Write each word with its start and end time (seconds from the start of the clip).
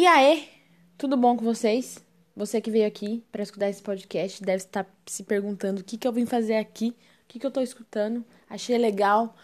E 0.00 0.06
aí, 0.06 0.48
tudo 0.96 1.16
bom 1.16 1.36
com 1.36 1.44
vocês? 1.44 1.98
Você 2.36 2.60
que 2.60 2.70
veio 2.70 2.86
aqui 2.86 3.24
para 3.32 3.42
escutar 3.42 3.68
esse 3.68 3.82
podcast 3.82 4.40
deve 4.44 4.58
estar 4.58 4.86
se 5.04 5.24
perguntando 5.24 5.80
o 5.80 5.84
que, 5.84 5.98
que 5.98 6.06
eu 6.06 6.12
vim 6.12 6.24
fazer 6.24 6.54
aqui, 6.54 6.90
o 6.90 7.26
que, 7.26 7.40
que 7.40 7.44
eu 7.44 7.50
tô 7.50 7.60
escutando. 7.60 8.24
Achei 8.48 8.78
legal 8.78 9.34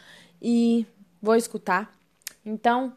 e 0.40 0.86
vou 1.20 1.34
escutar. 1.34 1.92
Então, 2.46 2.92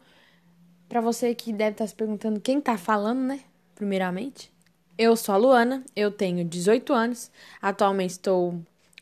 para 0.88 1.00
você 1.00 1.34
que 1.34 1.52
deve 1.52 1.72
estar 1.72 1.88
se 1.88 1.96
perguntando 1.96 2.40
quem 2.40 2.60
tá 2.60 2.78
falando, 2.78 3.22
né? 3.22 3.40
Primeiramente, 3.74 4.52
eu 4.96 5.16
sou 5.16 5.34
a 5.34 5.38
Luana, 5.38 5.84
eu 5.96 6.12
tenho 6.12 6.44
18 6.44 6.92
anos, 6.92 7.28
atualmente 7.60 8.10
estou 8.10 8.54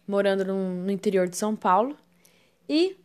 morando 0.08 0.46
no 0.46 0.90
interior 0.90 1.28
de 1.28 1.36
São 1.36 1.54
Paulo 1.54 1.94
e 2.66 2.96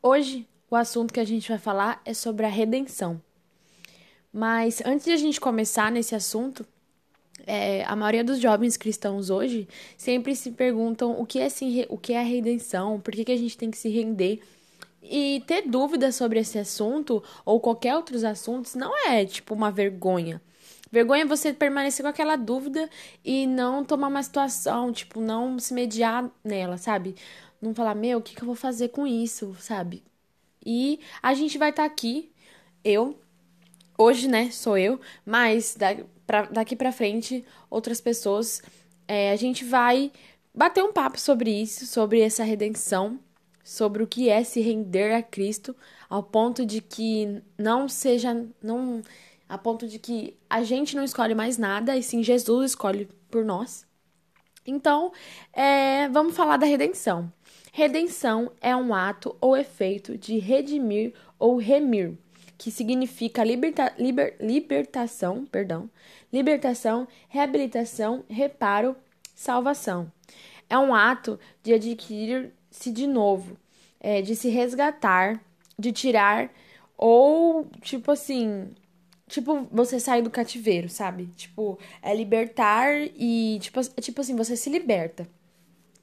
hoje 0.00 0.46
o 0.70 0.76
assunto 0.76 1.12
que 1.12 1.18
a 1.18 1.24
gente 1.24 1.48
vai 1.48 1.58
falar 1.58 2.00
é 2.04 2.14
sobre 2.14 2.46
a 2.46 2.48
redenção. 2.48 3.20
Mas 4.32 4.80
antes 4.84 5.04
de 5.04 5.12
a 5.12 5.16
gente 5.16 5.40
começar 5.40 5.90
nesse 5.90 6.14
assunto, 6.14 6.66
é, 7.46 7.84
a 7.84 7.96
maioria 7.96 8.22
dos 8.22 8.38
jovens 8.38 8.76
cristãos 8.76 9.30
hoje 9.30 9.68
sempre 9.96 10.36
se 10.36 10.52
perguntam 10.52 11.20
o 11.20 11.26
que 11.26 11.38
é, 11.38 11.48
se, 11.48 11.86
o 11.88 11.98
que 11.98 12.12
é 12.12 12.20
a 12.20 12.24
redenção, 12.24 13.00
por 13.00 13.12
que, 13.12 13.24
que 13.24 13.32
a 13.32 13.36
gente 13.36 13.56
tem 13.56 13.70
que 13.70 13.78
se 13.78 13.88
render. 13.88 14.40
E 15.02 15.42
ter 15.46 15.62
dúvidas 15.62 16.14
sobre 16.14 16.38
esse 16.38 16.58
assunto 16.58 17.22
ou 17.44 17.58
qualquer 17.58 17.96
outros 17.96 18.22
assuntos 18.22 18.74
não 18.74 18.92
é 19.08 19.24
tipo 19.24 19.54
uma 19.54 19.70
vergonha. 19.70 20.40
Vergonha 20.92 21.22
é 21.22 21.26
você 21.26 21.52
permanecer 21.52 22.02
com 22.02 22.08
aquela 22.08 22.36
dúvida 22.36 22.90
e 23.24 23.46
não 23.46 23.84
tomar 23.84 24.08
uma 24.08 24.22
situação, 24.22 24.92
tipo, 24.92 25.20
não 25.20 25.58
se 25.58 25.72
mediar 25.72 26.28
nela, 26.44 26.76
sabe? 26.76 27.14
Não 27.62 27.74
falar, 27.74 27.94
meu, 27.94 28.18
o 28.18 28.22
que, 28.22 28.34
que 28.34 28.42
eu 28.42 28.46
vou 28.46 28.56
fazer 28.56 28.88
com 28.88 29.06
isso, 29.06 29.56
sabe? 29.60 30.02
E 30.64 31.00
a 31.22 31.32
gente 31.32 31.56
vai 31.58 31.70
estar 31.70 31.84
tá 31.84 31.86
aqui, 31.86 32.32
eu, 32.84 33.18
hoje, 34.00 34.28
né, 34.28 34.50
sou 34.50 34.78
eu, 34.78 34.98
mas 35.26 35.76
da, 35.76 35.94
daqui 36.50 36.74
pra 36.74 36.90
frente, 36.90 37.44
outras 37.68 38.00
pessoas, 38.00 38.62
é, 39.06 39.30
a 39.30 39.36
gente 39.36 39.64
vai 39.64 40.10
bater 40.54 40.82
um 40.82 40.92
papo 40.92 41.20
sobre 41.20 41.50
isso, 41.50 41.86
sobre 41.86 42.20
essa 42.20 42.42
redenção, 42.42 43.20
sobre 43.62 44.02
o 44.02 44.06
que 44.06 44.30
é 44.30 44.42
se 44.42 44.60
render 44.60 45.12
a 45.12 45.22
Cristo, 45.22 45.76
ao 46.08 46.22
ponto 46.22 46.64
de 46.64 46.80
que 46.80 47.42
não 47.58 47.88
seja, 47.88 48.46
não, 48.62 49.02
a 49.46 49.58
ponto 49.58 49.86
de 49.86 49.98
que 49.98 50.36
a 50.48 50.62
gente 50.62 50.96
não 50.96 51.04
escolhe 51.04 51.34
mais 51.34 51.58
nada, 51.58 51.96
e 51.96 52.02
sim 52.02 52.22
Jesus 52.22 52.70
escolhe 52.70 53.06
por 53.30 53.44
nós. 53.44 53.86
Então, 54.66 55.12
é, 55.52 56.08
vamos 56.08 56.34
falar 56.34 56.56
da 56.56 56.66
redenção. 56.66 57.30
Redenção 57.72 58.50
é 58.60 58.74
um 58.74 58.94
ato 58.94 59.36
ou 59.40 59.56
efeito 59.56 60.16
de 60.16 60.38
redimir 60.38 61.12
ou 61.38 61.56
remir, 61.56 62.16
que 62.60 62.70
significa 62.70 63.42
liberta, 63.42 63.94
liber, 63.98 64.36
libertação, 64.38 65.46
perdão, 65.46 65.88
libertação, 66.30 67.08
reabilitação, 67.26 68.22
reparo, 68.28 68.94
salvação. 69.34 70.12
É 70.68 70.76
um 70.76 70.94
ato 70.94 71.40
de 71.62 71.72
adquirir-se 71.72 72.90
de 72.92 73.06
novo, 73.06 73.56
é, 73.98 74.20
de 74.20 74.36
se 74.36 74.50
resgatar, 74.50 75.42
de 75.78 75.90
tirar 75.90 76.52
ou 76.98 77.66
tipo 77.80 78.12
assim, 78.12 78.70
tipo 79.26 79.66
você 79.72 79.98
sair 79.98 80.20
do 80.20 80.28
cativeiro, 80.28 80.90
sabe? 80.90 81.28
Tipo, 81.34 81.78
é 82.02 82.14
libertar 82.14 82.92
e 83.16 83.58
tipo, 83.62 83.80
é 83.80 84.02
tipo 84.02 84.20
assim, 84.20 84.36
você 84.36 84.54
se 84.54 84.68
liberta 84.68 85.26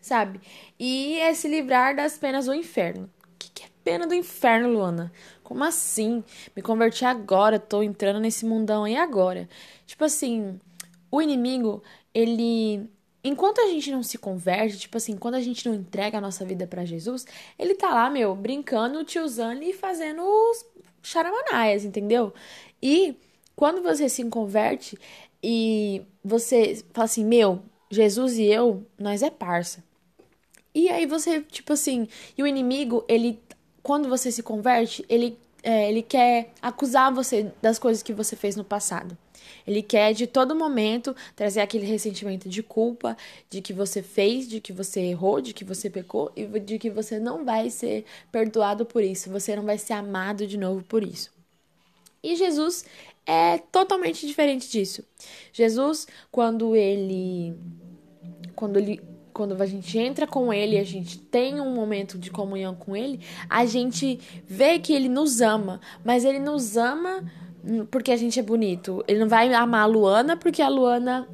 sabe? 0.01 0.39
E 0.79 1.19
é 1.19 1.33
se 1.33 1.47
livrar 1.47 1.95
das 1.95 2.17
penas 2.17 2.45
do 2.45 2.53
inferno. 2.53 3.09
O 3.25 3.37
que, 3.37 3.51
que 3.51 3.63
é 3.63 3.69
pena 3.87 4.05
do 4.05 4.13
inferno, 4.13 4.69
Luana? 4.69 5.13
Como 5.41 5.63
assim? 5.63 6.21
Me 6.53 6.61
converti 6.61 7.05
agora, 7.05 7.57
tô 7.57 7.81
entrando 7.81 8.19
nesse 8.19 8.45
mundão 8.45 8.83
aí 8.83 8.97
agora. 8.97 9.47
Tipo 9.85 10.03
assim, 10.03 10.59
o 11.09 11.21
inimigo, 11.21 11.81
ele. 12.13 12.89
Enquanto 13.23 13.61
a 13.61 13.67
gente 13.67 13.89
não 13.89 14.03
se 14.03 14.17
converte, 14.17 14.77
tipo 14.77 14.97
assim, 14.97 15.15
quando 15.15 15.35
a 15.35 15.41
gente 15.41 15.65
não 15.65 15.73
entrega 15.73 16.17
a 16.17 16.21
nossa 16.21 16.43
vida 16.43 16.67
para 16.67 16.83
Jesus, 16.83 17.25
ele 17.57 17.75
tá 17.75 17.93
lá, 17.93 18.09
meu, 18.09 18.35
brincando, 18.35 19.05
te 19.05 19.19
usando 19.19 19.63
e 19.63 19.71
fazendo 19.71 20.21
os 20.21 20.65
charamanaias, 21.01 21.85
entendeu? 21.85 22.33
E 22.83 23.15
quando 23.55 23.81
você 23.81 24.09
se 24.09 24.21
converte 24.25 24.97
e 25.41 26.01
você 26.21 26.83
fala 26.91 27.05
assim, 27.05 27.23
meu, 27.23 27.61
Jesus 27.89 28.37
e 28.37 28.43
eu, 28.43 28.85
nós 28.99 29.23
é 29.23 29.29
parça. 29.29 29.81
E 30.75 30.89
aí 30.89 31.05
você, 31.05 31.41
tipo 31.41 31.73
assim, 31.73 32.07
e 32.37 32.43
o 32.43 32.47
inimigo, 32.47 33.03
ele, 33.07 33.41
quando 33.87 34.09
você 34.09 34.29
se 34.29 34.43
converte, 34.43 35.05
ele, 35.07 35.37
é, 35.63 35.89
ele 35.89 36.01
quer 36.01 36.51
acusar 36.61 37.09
você 37.09 37.53
das 37.61 37.79
coisas 37.79 38.03
que 38.03 38.11
você 38.11 38.35
fez 38.35 38.53
no 38.57 38.65
passado. 38.65 39.17
Ele 39.65 39.81
quer 39.81 40.11
de 40.13 40.27
todo 40.27 40.53
momento 40.53 41.15
trazer 41.37 41.61
aquele 41.61 41.85
ressentimento 41.85 42.49
de 42.49 42.61
culpa, 42.61 43.15
de 43.49 43.61
que 43.61 43.71
você 43.71 44.03
fez, 44.03 44.45
de 44.45 44.59
que 44.59 44.73
você 44.73 44.99
errou, 44.99 45.39
de 45.39 45.53
que 45.53 45.63
você 45.63 45.89
pecou 45.89 46.29
e 46.35 46.45
de 46.59 46.77
que 46.77 46.89
você 46.89 47.17
não 47.17 47.45
vai 47.45 47.69
ser 47.69 48.03
perdoado 48.29 48.85
por 48.85 49.01
isso, 49.01 49.29
você 49.29 49.55
não 49.55 49.63
vai 49.63 49.77
ser 49.77 49.93
amado 49.93 50.45
de 50.45 50.57
novo 50.57 50.83
por 50.83 51.01
isso. 51.01 51.31
E 52.21 52.35
Jesus 52.35 52.83
é 53.25 53.57
totalmente 53.57 54.27
diferente 54.27 54.69
disso. 54.69 55.01
Jesus, 55.53 56.05
quando 56.29 56.75
ele 56.75 57.55
quando 58.53 58.75
ele 58.75 58.99
quando 59.37 59.61
a 59.61 59.67
gente 59.67 59.99
entra 59.99 60.25
com 60.25 60.51
ele, 60.51 60.79
a 60.79 60.83
gente 60.83 61.19
tem 61.19 61.61
um 61.61 61.71
momento 61.71 62.17
de 62.17 62.31
comunhão 62.31 62.73
com 62.73 62.95
ele, 62.95 63.19
a 63.47 63.67
gente 63.67 64.19
vê 64.47 64.79
que 64.79 64.91
ele 64.91 65.07
nos 65.07 65.41
ama, 65.41 65.79
mas 66.03 66.25
ele 66.25 66.39
nos 66.39 66.75
ama 66.75 67.23
porque 67.91 68.11
a 68.11 68.17
gente 68.17 68.39
é 68.39 68.41
bonito. 68.41 69.03
Ele 69.07 69.19
não 69.19 69.29
vai 69.29 69.53
amar 69.53 69.83
a 69.83 69.85
Luana 69.85 70.35
porque 70.35 70.59
a 70.59 70.67
Luana 70.67 71.27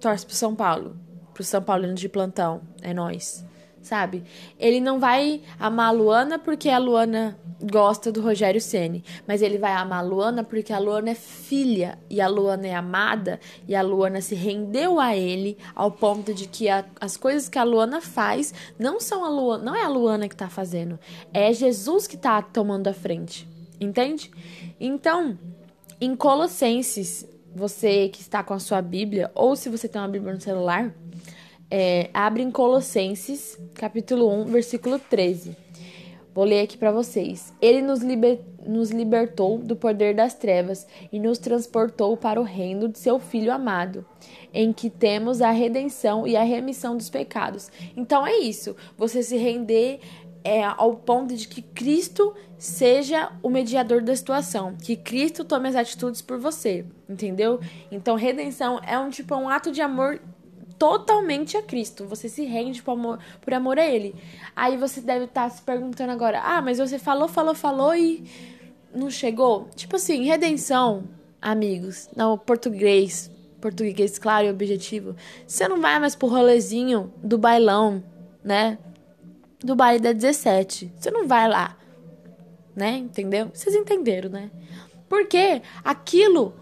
torce 0.00 0.24
pro 0.24 0.34
São 0.34 0.54
Paulo, 0.54 0.96
pro 1.34 1.44
São 1.44 1.62
Paulino 1.62 1.92
de 1.92 2.08
plantão. 2.08 2.62
É 2.80 2.94
nós 2.94 3.44
sabe? 3.86 4.24
Ele 4.58 4.80
não 4.80 4.98
vai 4.98 5.40
amar 5.58 5.88
a 5.88 5.90
Luana 5.92 6.38
porque 6.38 6.68
a 6.68 6.78
Luana 6.78 7.38
gosta 7.70 8.10
do 8.10 8.20
Rogério 8.20 8.60
Ceni, 8.60 9.04
mas 9.26 9.42
ele 9.42 9.58
vai 9.58 9.72
amar 9.72 10.00
a 10.00 10.02
Luana 10.02 10.42
porque 10.42 10.72
a 10.72 10.78
Luana 10.78 11.10
é 11.10 11.14
filha 11.14 11.98
e 12.10 12.20
a 12.20 12.28
Luana 12.28 12.66
é 12.66 12.74
amada 12.74 13.38
e 13.66 13.74
a 13.74 13.82
Luana 13.82 14.20
se 14.20 14.34
rendeu 14.34 14.98
a 14.98 15.16
ele 15.16 15.56
ao 15.74 15.90
ponto 15.90 16.34
de 16.34 16.48
que 16.48 16.68
a, 16.68 16.84
as 17.00 17.16
coisas 17.16 17.48
que 17.48 17.58
a 17.58 17.64
Luana 17.64 18.00
faz 18.00 18.52
não 18.78 18.98
são 19.00 19.24
a 19.24 19.28
Luana, 19.28 19.64
não 19.64 19.74
é 19.74 19.84
a 19.84 19.88
Luana 19.88 20.28
que 20.28 20.36
tá 20.36 20.48
fazendo, 20.48 20.98
é 21.32 21.52
Jesus 21.52 22.06
que 22.06 22.16
tá 22.16 22.42
tomando 22.42 22.88
a 22.88 22.92
frente. 22.92 23.48
Entende? 23.80 24.30
Então, 24.80 25.38
em 26.00 26.16
Colossenses, 26.16 27.26
você 27.54 28.08
que 28.08 28.20
está 28.20 28.42
com 28.42 28.54
a 28.54 28.58
sua 28.58 28.82
Bíblia 28.82 29.30
ou 29.34 29.54
se 29.54 29.68
você 29.68 29.86
tem 29.86 30.00
uma 30.00 30.08
Bíblia 30.08 30.34
no 30.34 30.40
celular, 30.40 30.94
é, 31.70 32.10
abre 32.14 32.42
em 32.42 32.50
Colossenses, 32.50 33.58
capítulo 33.74 34.30
1, 34.42 34.44
versículo 34.46 34.98
13. 34.98 35.56
Vou 36.34 36.44
ler 36.44 36.60
aqui 36.60 36.76
para 36.76 36.92
vocês. 36.92 37.52
Ele 37.62 37.80
nos, 37.80 38.00
liber, 38.00 38.40
nos 38.66 38.90
libertou 38.90 39.58
do 39.58 39.74
poder 39.74 40.14
das 40.14 40.34
trevas 40.34 40.86
e 41.10 41.18
nos 41.18 41.38
transportou 41.38 42.14
para 42.16 42.38
o 42.38 42.44
reino 42.44 42.88
de 42.88 42.98
seu 42.98 43.18
Filho 43.18 43.50
amado, 43.50 44.04
em 44.52 44.70
que 44.70 44.90
temos 44.90 45.40
a 45.40 45.50
redenção 45.50 46.26
e 46.26 46.36
a 46.36 46.42
remissão 46.42 46.94
dos 46.94 47.08
pecados. 47.08 47.70
Então 47.96 48.26
é 48.26 48.36
isso. 48.36 48.76
Você 48.98 49.22
se 49.22 49.38
render 49.38 50.00
é, 50.44 50.62
ao 50.62 50.94
ponto 50.94 51.34
de 51.34 51.48
que 51.48 51.62
Cristo 51.62 52.34
seja 52.58 53.32
o 53.42 53.50
mediador 53.50 54.02
da 54.02 54.14
situação, 54.14 54.76
que 54.76 54.94
Cristo 54.94 55.44
tome 55.44 55.68
as 55.68 55.74
atitudes 55.74 56.22
por 56.22 56.38
você, 56.38 56.84
entendeu? 57.08 57.58
Então 57.90 58.14
redenção 58.14 58.78
é 58.86 58.98
um 58.98 59.10
tipo 59.10 59.34
um 59.34 59.48
ato 59.48 59.72
de 59.72 59.80
amor 59.80 60.20
totalmente 60.78 61.56
a 61.56 61.62
Cristo. 61.62 62.06
Você 62.06 62.28
se 62.28 62.44
rende 62.44 62.82
por 62.82 62.92
amor, 62.92 63.18
por 63.40 63.54
amor 63.54 63.78
a 63.78 63.86
Ele. 63.86 64.14
Aí 64.54 64.76
você 64.76 65.00
deve 65.00 65.24
estar 65.26 65.44
tá 65.44 65.50
se 65.50 65.62
perguntando 65.62 66.12
agora: 66.12 66.40
ah, 66.40 66.62
mas 66.62 66.78
você 66.78 66.98
falou, 66.98 67.28
falou, 67.28 67.54
falou 67.54 67.94
e 67.94 68.24
não 68.94 69.10
chegou? 69.10 69.68
Tipo 69.74 69.96
assim, 69.96 70.24
redenção, 70.24 71.04
amigos, 71.40 72.08
não, 72.16 72.38
português, 72.38 73.30
português 73.60 74.18
claro 74.18 74.46
e 74.46 74.50
objetivo. 74.50 75.14
Você 75.46 75.68
não 75.68 75.80
vai 75.80 75.98
mais 75.98 76.14
pro 76.14 76.28
rolezinho 76.28 77.12
do 77.22 77.38
bailão, 77.38 78.02
né? 78.42 78.78
Do 79.60 79.74
baile 79.74 80.00
da 80.00 80.12
17. 80.12 80.92
Você 80.96 81.10
não 81.10 81.26
vai 81.26 81.48
lá, 81.48 81.76
né? 82.74 82.96
Entendeu? 82.96 83.50
Vocês 83.52 83.74
entenderam, 83.74 84.30
né? 84.30 84.50
Porque 85.08 85.62
aquilo 85.84 86.54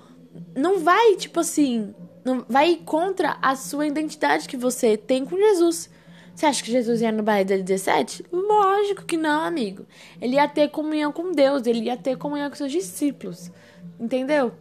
não 0.55 0.81
vai, 0.81 1.17
tipo 1.17 1.41
assim, 1.41 1.95
não 2.25 2.45
vai 2.49 2.81
contra 2.85 3.37
a 3.43 3.55
sua 3.55 3.87
identidade 3.87 4.49
que 4.49 4.57
você 4.57 4.97
tem 4.97 5.25
com 5.25 5.37
Jesus. 5.37 5.91
Você 6.35 6.47
acha 6.47 6.65
que 6.65 6.73
Jesus 6.73 7.01
ia 7.01 7.13
no 7.13 7.23
baile 7.23 7.45
da 7.45 7.57
17? 7.57 8.25
Lógico 8.33 9.05
que 9.05 9.17
não, 9.17 9.45
amigo. 9.45 9.87
Ele 10.21 10.35
ia 10.35 10.49
ter 10.49 10.69
comunhão 10.69 11.13
com 11.13 11.31
Deus, 11.31 11.67
ele 11.67 11.85
ia 11.85 11.97
ter 11.97 12.17
comunhão 12.17 12.51
com 12.51 12.57
seus 12.57 12.73
discípulos. 12.73 13.53
Entendeu? 14.01 14.53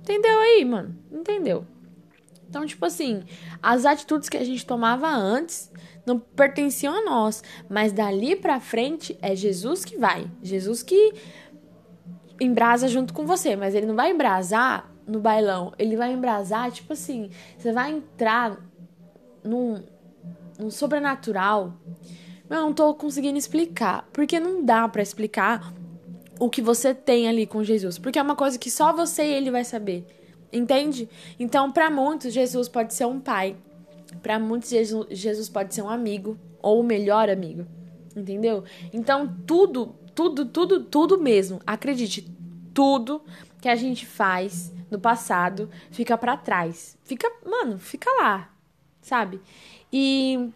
Entendeu 0.00 0.38
aí, 0.38 0.64
mano? 0.64 0.96
Entendeu? 1.10 1.66
Então, 2.48 2.66
tipo 2.66 2.84
assim, 2.84 3.24
as 3.62 3.84
atitudes 3.84 4.28
que 4.28 4.36
a 4.36 4.44
gente 4.44 4.64
tomava 4.64 5.08
antes 5.08 5.70
não 6.04 6.18
pertenciam 6.18 6.94
a 6.94 7.04
nós, 7.04 7.42
mas 7.68 7.92
dali 7.92 8.36
para 8.36 8.60
frente 8.60 9.16
é 9.22 9.34
Jesus 9.34 9.84
que 9.84 9.96
vai. 9.96 10.30
Jesus 10.42 10.82
que 10.82 11.14
embrasa 12.40 12.88
junto 12.88 13.14
com 13.14 13.24
você, 13.24 13.54
mas 13.54 13.74
ele 13.74 13.86
não 13.86 13.94
vai 13.94 14.10
embrasar 14.10 14.91
no 15.06 15.20
bailão. 15.20 15.72
Ele 15.78 15.96
vai 15.96 16.12
embrasar, 16.12 16.70
tipo 16.70 16.92
assim, 16.92 17.30
você 17.56 17.72
vai 17.72 17.92
entrar 17.92 18.58
num, 19.44 19.82
num 20.58 20.70
sobrenatural. 20.70 21.74
Eu 22.48 22.56
não 22.56 22.72
tô 22.72 22.94
conseguindo 22.94 23.38
explicar, 23.38 24.08
porque 24.12 24.38
não 24.38 24.64
dá 24.64 24.88
para 24.88 25.02
explicar 25.02 25.72
o 26.38 26.50
que 26.50 26.60
você 26.60 26.94
tem 26.94 27.28
ali 27.28 27.46
com 27.46 27.62
Jesus, 27.62 27.98
porque 27.98 28.18
é 28.18 28.22
uma 28.22 28.36
coisa 28.36 28.58
que 28.58 28.70
só 28.70 28.92
você 28.92 29.22
e 29.24 29.32
ele 29.32 29.50
vai 29.50 29.64
saber. 29.64 30.04
Entende? 30.52 31.08
Então, 31.38 31.72
para 31.72 31.90
muitos, 31.90 32.32
Jesus 32.32 32.68
pode 32.68 32.92
ser 32.92 33.06
um 33.06 33.18
pai. 33.18 33.56
Para 34.22 34.38
muitos, 34.38 34.70
Jesus 35.10 35.48
pode 35.48 35.74
ser 35.74 35.82
um 35.82 35.88
amigo 35.88 36.36
ou 36.60 36.80
o 36.80 36.84
melhor 36.84 37.30
amigo. 37.30 37.64
Entendeu? 38.14 38.64
Então, 38.92 39.34
tudo, 39.46 39.94
tudo, 40.14 40.44
tudo, 40.44 40.84
tudo 40.84 41.18
mesmo. 41.18 41.58
Acredite, 41.66 42.30
tudo 42.74 43.22
que 43.62 43.68
a 43.68 43.76
gente 43.76 44.04
faz 44.04 44.72
no 44.92 45.00
passado 45.00 45.68
fica 45.90 46.16
para 46.16 46.36
trás. 46.36 46.96
Fica, 47.02 47.28
mano, 47.44 47.78
fica 47.78 48.08
lá, 48.20 48.50
sabe? 49.00 49.40
E 49.92 50.50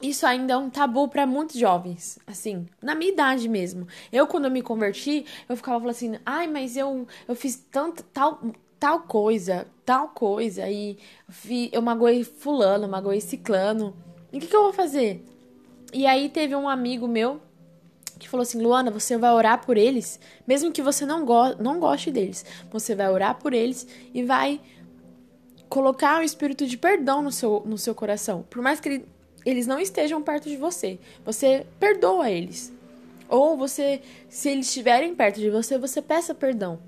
isso 0.00 0.26
ainda 0.26 0.54
é 0.54 0.56
um 0.56 0.68
tabu 0.68 1.08
para 1.08 1.26
muitos 1.26 1.56
jovens, 1.56 2.18
assim, 2.26 2.66
na 2.82 2.94
minha 2.94 3.12
idade 3.12 3.48
mesmo. 3.48 3.86
Eu, 4.12 4.26
quando 4.26 4.46
eu 4.46 4.50
me 4.50 4.62
converti, 4.62 5.24
eu 5.48 5.56
ficava 5.56 5.78
falando 5.78 5.94
assim, 5.94 6.18
ai, 6.24 6.46
mas 6.46 6.76
eu, 6.76 7.06
eu 7.28 7.34
fiz 7.34 7.56
tanto, 7.70 8.02
tal, 8.04 8.40
tal 8.78 9.00
coisa, 9.00 9.66
tal 9.84 10.08
coisa, 10.08 10.68
e 10.68 10.98
vi, 11.28 11.70
eu 11.72 11.80
magoei 11.80 12.24
fulano, 12.24 12.88
magoei 12.88 13.20
ciclano. 13.20 13.94
E 14.32 14.38
o 14.38 14.40
que, 14.40 14.46
que 14.48 14.56
eu 14.56 14.64
vou 14.64 14.72
fazer? 14.72 15.24
E 15.92 16.06
aí 16.06 16.28
teve 16.28 16.54
um 16.54 16.68
amigo 16.68 17.06
meu 17.06 17.40
que 18.18 18.28
falou 18.28 18.42
assim: 18.42 18.60
Luana, 18.60 18.90
você 18.90 19.16
vai 19.16 19.32
orar 19.32 19.64
por 19.64 19.76
eles, 19.76 20.18
mesmo 20.46 20.72
que 20.72 20.82
você 20.82 21.04
não, 21.04 21.24
go 21.24 21.54
não 21.58 21.78
goste 21.78 22.10
deles. 22.10 22.44
Você 22.70 22.94
vai 22.94 23.10
orar 23.10 23.36
por 23.38 23.52
eles 23.52 23.86
e 24.14 24.22
vai 24.22 24.60
colocar 25.68 26.20
o 26.20 26.24
espírito 26.24 26.66
de 26.66 26.76
perdão 26.76 27.22
no 27.22 27.32
seu, 27.32 27.62
no 27.66 27.76
seu 27.76 27.94
coração. 27.94 28.44
Por 28.48 28.62
mais 28.62 28.80
que 28.80 28.88
ele, 28.88 29.08
eles 29.44 29.66
não 29.66 29.78
estejam 29.78 30.22
perto 30.22 30.48
de 30.48 30.56
você, 30.56 30.98
você 31.24 31.66
perdoa 31.78 32.30
eles. 32.30 32.72
Ou 33.28 33.56
você, 33.56 34.00
se 34.28 34.48
eles 34.50 34.68
estiverem 34.68 35.14
perto 35.14 35.40
de 35.40 35.50
você, 35.50 35.76
você 35.76 36.00
peça 36.00 36.34
perdão 36.34 36.78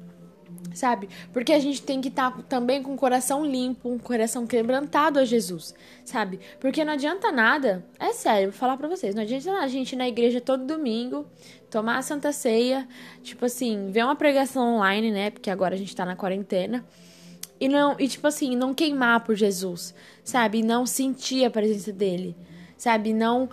sabe? 0.75 1.08
Porque 1.32 1.52
a 1.52 1.58
gente 1.58 1.82
tem 1.82 2.00
que 2.00 2.08
estar 2.08 2.31
tá 2.31 2.43
também 2.49 2.82
com 2.82 2.94
o 2.94 2.96
coração 2.96 3.44
limpo, 3.44 3.88
um 3.88 3.99
coração 3.99 4.46
quebrantado 4.46 5.19
a 5.19 5.25
Jesus, 5.25 5.75
sabe? 6.05 6.40
Porque 6.60 6.84
não 6.84 6.93
adianta 6.93 7.32
nada, 7.32 7.84
é 7.99 8.12
sério, 8.12 8.50
vou 8.50 8.58
falar 8.58 8.76
pra 8.76 8.88
vocês, 8.88 9.14
não 9.14 9.22
adianta 9.22 9.50
a 9.52 9.69
gente 9.69 9.93
ir 9.93 9.96
na 9.96 10.08
igreja 10.08 10.40
todo 10.40 10.64
domingo, 10.64 11.26
tomar 11.70 11.99
a 11.99 12.02
Santa 12.02 12.32
Ceia, 12.32 12.87
tipo 13.22 13.44
assim, 13.44 13.90
ver 13.90 14.05
uma 14.05 14.16
pregação 14.16 14.76
online, 14.76 15.10
né? 15.10 15.31
Porque 15.31 15.50
agora 15.50 15.75
a 15.75 15.78
gente 15.78 15.94
tá 15.94 16.05
na 16.05 16.16
quarentena. 16.16 16.84
E 17.60 17.69
não, 17.69 17.96
e 17.99 18.06
tipo 18.06 18.26
assim, 18.26 18.55
não 18.55 18.72
queimar 18.72 19.25
por 19.25 19.34
Jesus, 19.34 19.94
sabe? 20.22 20.62
Não 20.62 20.87
sentir 20.87 21.44
a 21.44 21.50
presença 21.50 21.93
dele, 21.93 22.37
sabe? 22.76 23.12
Não 23.12 23.49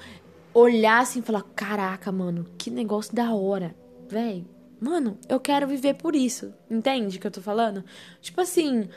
olhar 0.53 1.01
assim 1.01 1.19
e 1.19 1.23
falar: 1.23 1.43
"Caraca, 1.55 2.11
mano, 2.11 2.45
que 2.57 2.69
negócio 2.69 3.15
da 3.15 3.33
hora". 3.33 3.75
Véi, 4.07 4.45
Mano, 4.85 5.17
eu 5.27 5.39
quero 5.39 5.65
viver 5.65 5.95
por 5.95 6.15
isso. 6.15 6.53
Entende 6.69 7.17
o 7.17 7.19
que 7.19 7.25
eu 7.25 7.31
tô 7.31 7.41
falando? 7.41 7.83
Tipo 8.21 8.41
assim, 8.41 8.87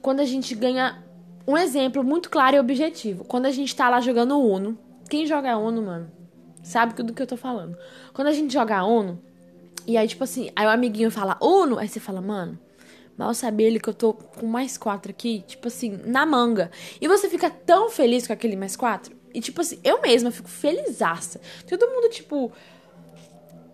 quando 0.00 0.20
a 0.20 0.24
gente 0.24 0.54
ganha. 0.54 1.02
Um 1.44 1.58
exemplo 1.58 2.04
muito 2.04 2.30
claro 2.30 2.54
e 2.54 2.60
objetivo. 2.60 3.24
Quando 3.24 3.46
a 3.46 3.50
gente 3.50 3.74
tá 3.74 3.90
lá 3.90 4.00
jogando 4.00 4.38
Uno. 4.38 4.78
Quem 5.10 5.26
joga 5.26 5.58
Uno, 5.58 5.82
mano? 5.82 6.12
Sabe 6.62 6.94
do 7.02 7.12
que 7.12 7.20
eu 7.20 7.26
tô 7.26 7.36
falando. 7.36 7.76
Quando 8.12 8.28
a 8.28 8.32
gente 8.32 8.52
joga 8.52 8.84
Uno. 8.84 9.20
E 9.84 9.96
aí, 9.96 10.06
tipo 10.06 10.22
assim, 10.22 10.52
aí 10.54 10.64
o 10.64 10.70
amiguinho 10.70 11.10
fala 11.10 11.36
Uno. 11.42 11.76
Aí 11.76 11.88
você 11.88 11.98
fala, 11.98 12.20
mano. 12.20 12.56
Mal 13.18 13.34
saber 13.34 13.64
ele 13.64 13.80
que 13.80 13.88
eu 13.88 13.94
tô 13.94 14.14
com 14.14 14.46
mais 14.46 14.78
quatro 14.78 15.10
aqui, 15.10 15.42
tipo 15.44 15.66
assim, 15.66 15.98
na 16.04 16.24
manga. 16.24 16.70
E 17.00 17.08
você 17.08 17.28
fica 17.28 17.50
tão 17.50 17.90
feliz 17.90 18.28
com 18.28 18.32
aquele 18.32 18.54
mais 18.54 18.76
quatro. 18.76 19.16
E 19.34 19.40
tipo 19.40 19.60
assim, 19.60 19.80
eu 19.82 20.00
mesma 20.00 20.30
fico 20.30 20.48
felizaça. 20.48 21.40
Todo 21.68 21.88
mundo, 21.88 22.08
tipo, 22.10 22.52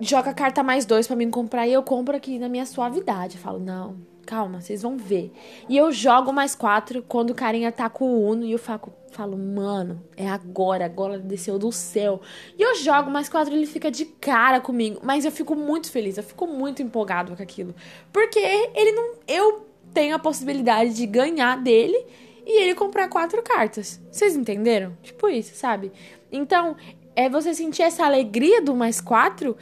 joga 0.01 0.33
carta 0.33 0.63
mais 0.63 0.85
dois 0.85 1.07
para 1.07 1.17
mim 1.17 1.31
comprar 1.31 1.67
e 1.67 1.73
eu 1.73 1.83
compro 1.83 2.17
aqui 2.17 2.39
na 2.39 2.49
minha 2.49 2.67
suavidade. 2.67 3.37
Eu 3.37 3.43
falo, 3.43 3.59
não, 3.59 3.97
calma, 4.27 4.61
vocês 4.61 4.83
vão 4.83 4.97
ver. 4.97 5.33
E 5.69 5.77
eu 5.77 5.91
jogo 5.91 6.33
mais 6.33 6.55
quatro 6.55 7.03
quando 7.03 7.31
o 7.31 7.35
carinha 7.35 7.73
tá 7.73 7.89
com 7.89 8.05
o 8.05 8.31
Uno 8.31 8.45
e 8.45 8.53
eu 8.53 8.59
falo, 8.59 8.93
falo, 9.11 9.39
mano, 9.39 10.03
é 10.17 10.29
agora, 10.29 10.85
agora 10.85 11.19
desceu 11.19 11.59
do 11.59 11.73
céu. 11.73 12.21
E 12.59 12.63
eu 12.63 12.77
jogo 12.77 13.11
mais 13.11 13.29
quatro 13.29 13.55
ele 13.55 13.67
fica 13.67 13.91
de 13.91 14.05
cara 14.05 14.61
comigo. 14.61 15.01
Mas 15.03 15.25
eu 15.25 15.33
fico 15.33 15.57
muito 15.57 15.91
feliz, 15.91 16.17
eu 16.17 16.23
fico 16.23 16.47
muito 16.47 16.83
empolgado 16.83 17.35
com 17.35 17.43
aquilo. 17.43 17.75
Porque 18.13 18.39
ele 18.39 18.93
não. 18.93 19.15
Eu 19.27 19.67
tenho 19.95 20.15
a 20.15 20.19
possibilidade 20.19 20.95
de 20.95 21.07
ganhar 21.07 21.57
dele 21.63 22.07
e 22.47 22.63
ele 22.63 22.75
comprar 22.75 23.09
quatro 23.09 23.43
cartas. 23.43 24.01
Vocês 24.11 24.37
entenderam? 24.37 24.97
Tipo 25.03 25.29
isso, 25.29 25.55
sabe? 25.55 25.91
Então, 26.31 26.77
é 27.19 27.29
você 27.29 27.53
sentir 27.53 27.83
essa 27.83 28.05
alegria 28.05 28.63
do 28.63 28.77
mais 28.77 29.01
quatro 29.01 29.57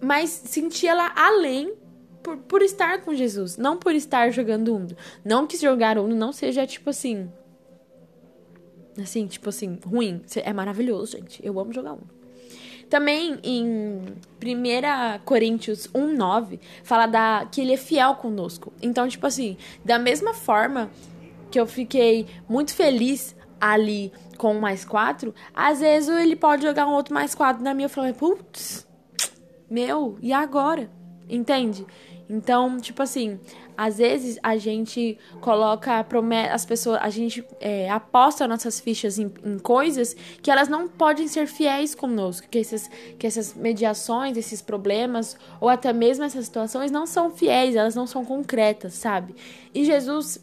mas 0.00 0.30
sentia 0.30 0.90
ela 0.90 1.12
além 1.14 1.74
por, 2.22 2.36
por 2.36 2.62
estar 2.62 3.02
com 3.02 3.14
Jesus, 3.14 3.56
não 3.56 3.76
por 3.76 3.94
estar 3.94 4.30
jogando 4.30 4.74
Uno. 4.74 4.96
Não 5.24 5.46
que 5.46 5.56
jogar 5.56 5.98
Uno 5.98 6.14
não 6.14 6.32
seja 6.32 6.66
tipo 6.66 6.90
assim. 6.90 7.30
Assim, 9.00 9.26
tipo 9.26 9.48
assim, 9.48 9.78
ruim. 9.84 10.22
É 10.36 10.52
maravilhoso, 10.52 11.16
gente. 11.16 11.44
Eu 11.44 11.58
amo 11.58 11.72
jogar 11.72 11.92
Uno. 11.92 12.18
Também 12.88 13.38
em 13.42 14.00
1 14.42 15.24
Coríntios 15.24 15.86
1,9 15.88 16.58
fala 16.82 17.06
da, 17.06 17.46
que 17.50 17.60
ele 17.60 17.74
é 17.74 17.76
fiel 17.76 18.14
conosco. 18.14 18.72
Então, 18.80 19.06
tipo 19.06 19.26
assim, 19.26 19.56
da 19.84 19.98
mesma 19.98 20.32
forma 20.32 20.90
que 21.50 21.60
eu 21.60 21.66
fiquei 21.66 22.26
muito 22.48 22.74
feliz 22.74 23.36
ali 23.60 24.12
com 24.38 24.56
o 24.56 24.60
mais 24.60 24.84
quatro, 24.84 25.34
às 25.54 25.80
vezes 25.80 26.08
ele 26.08 26.36
pode 26.36 26.62
jogar 26.62 26.86
um 26.86 26.92
outro 26.92 27.12
mais 27.12 27.34
quatro 27.34 27.62
na 27.62 27.74
minha 27.74 27.86
e 27.86 27.90
falar, 27.90 28.14
putz, 28.14 28.87
meu, 29.70 30.18
e 30.20 30.32
agora? 30.32 30.90
Entende? 31.28 31.86
Então, 32.28 32.78
tipo 32.78 33.02
assim, 33.02 33.40
às 33.76 33.96
vezes 33.98 34.38
a 34.42 34.56
gente 34.58 35.18
coloca 35.40 36.04
as 36.52 36.66
pessoas, 36.66 36.98
a 37.00 37.08
gente 37.08 37.42
é, 37.58 37.88
aposta 37.88 38.46
nossas 38.46 38.78
fichas 38.78 39.18
em, 39.18 39.32
em, 39.44 39.58
coisas 39.58 40.14
que 40.42 40.50
elas 40.50 40.68
não 40.68 40.88
podem 40.88 41.26
ser 41.26 41.46
fiéis 41.46 41.94
conosco, 41.94 42.46
que, 42.50 42.58
esses, 42.58 42.90
que 43.18 43.26
essas 43.26 43.54
mediações, 43.54 44.36
esses 44.36 44.60
problemas, 44.60 45.38
ou 45.58 45.70
até 45.70 45.90
mesmo 45.92 46.24
essas 46.24 46.44
situações 46.44 46.90
não 46.90 47.06
são 47.06 47.30
fiéis, 47.30 47.76
elas 47.76 47.94
não 47.94 48.06
são 48.06 48.24
concretas, 48.24 48.94
sabe? 48.94 49.34
E 49.74 49.84
Jesus 49.84 50.38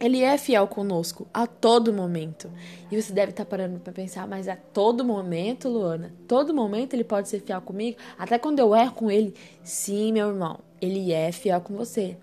ele 0.00 0.22
é 0.22 0.38
fiel 0.38 0.66
conosco 0.66 1.26
a 1.32 1.46
todo 1.46 1.92
momento. 1.92 2.50
E 2.90 3.00
você 3.00 3.12
deve 3.12 3.30
estar 3.30 3.44
parando 3.44 3.80
para 3.80 3.92
pensar, 3.92 4.26
mas 4.26 4.48
a 4.48 4.56
todo 4.56 5.04
momento, 5.04 5.68
Luana, 5.68 6.12
todo 6.26 6.54
momento 6.54 6.94
ele 6.94 7.04
pode 7.04 7.28
ser 7.28 7.40
fiel 7.40 7.60
comigo, 7.60 7.98
até 8.18 8.38
quando 8.38 8.60
eu 8.60 8.74
erro 8.74 8.92
com 8.92 9.10
ele. 9.10 9.34
Sim, 9.62 10.12
meu 10.12 10.28
irmão, 10.28 10.60
ele 10.80 11.12
é 11.12 11.32
fiel 11.32 11.60
com 11.60 11.74
você. 11.74 12.16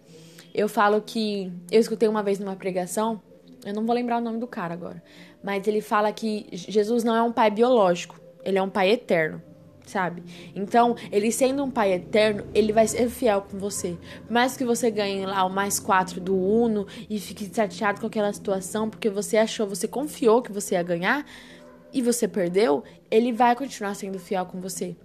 Eu 0.54 0.70
falo 0.70 1.02
que 1.02 1.52
eu 1.70 1.80
escutei 1.80 2.08
uma 2.08 2.24
vez 2.24 2.40
numa 2.40 2.56
pregação, 2.56 3.22
eu 3.66 3.74
não 3.74 3.86
vou 3.86 3.94
lembrar 3.94 4.18
o 4.18 4.22
nome 4.22 4.40
do 4.40 4.48
cara 4.48 4.74
agora, 4.74 5.04
mas 5.44 5.68
ele 5.68 5.82
fala 5.82 6.12
que 6.14 6.48
Jesus 6.52 7.04
não 7.04 7.16
é 7.16 7.22
um 7.22 7.32
pai 7.32 7.52
biológico, 7.52 8.20
ele 8.44 8.58
é 8.58 8.62
um 8.62 8.70
pai 8.70 8.92
eterno 8.92 9.42
sabe? 9.86 10.24
Então, 10.56 10.96
ele 11.12 11.32
sendo 11.32 11.64
um 11.64 11.72
pai 11.72 11.94
eterno, 11.94 12.44
ele 12.54 12.74
vai 12.74 12.88
ser 12.88 13.10
fiel 13.10 13.42
com 13.42 13.58
você. 13.58 13.98
Por 14.26 14.34
mais 14.34 14.58
que 14.58 14.66
você 14.66 14.90
ganhe 14.90 15.26
lá 15.26 15.46
o 15.46 15.50
mais 15.50 15.80
quatro 15.80 16.20
do 16.20 16.36
Uno 16.36 16.88
e 17.10 17.20
fique 17.20 17.50
chateado 17.54 18.02
com 18.02 18.08
aquela 18.08 18.32
situação, 18.34 18.90
porque 18.90 19.10
você 19.10 19.38
achou, 19.38 19.68
você 19.68 19.88
confiou 19.88 20.42
que 20.42 20.52
você 20.52 20.76
ia 20.76 20.84
ganhar 20.84 21.26
e 21.94 22.02
você 22.02 22.28
perdeu, 22.28 22.84
ele 23.10 23.32
vai 23.32 23.56
continuar 23.56 23.96
sendo 23.96 24.20
fiel 24.20 24.46
com 24.46 24.60
você. 24.60 24.96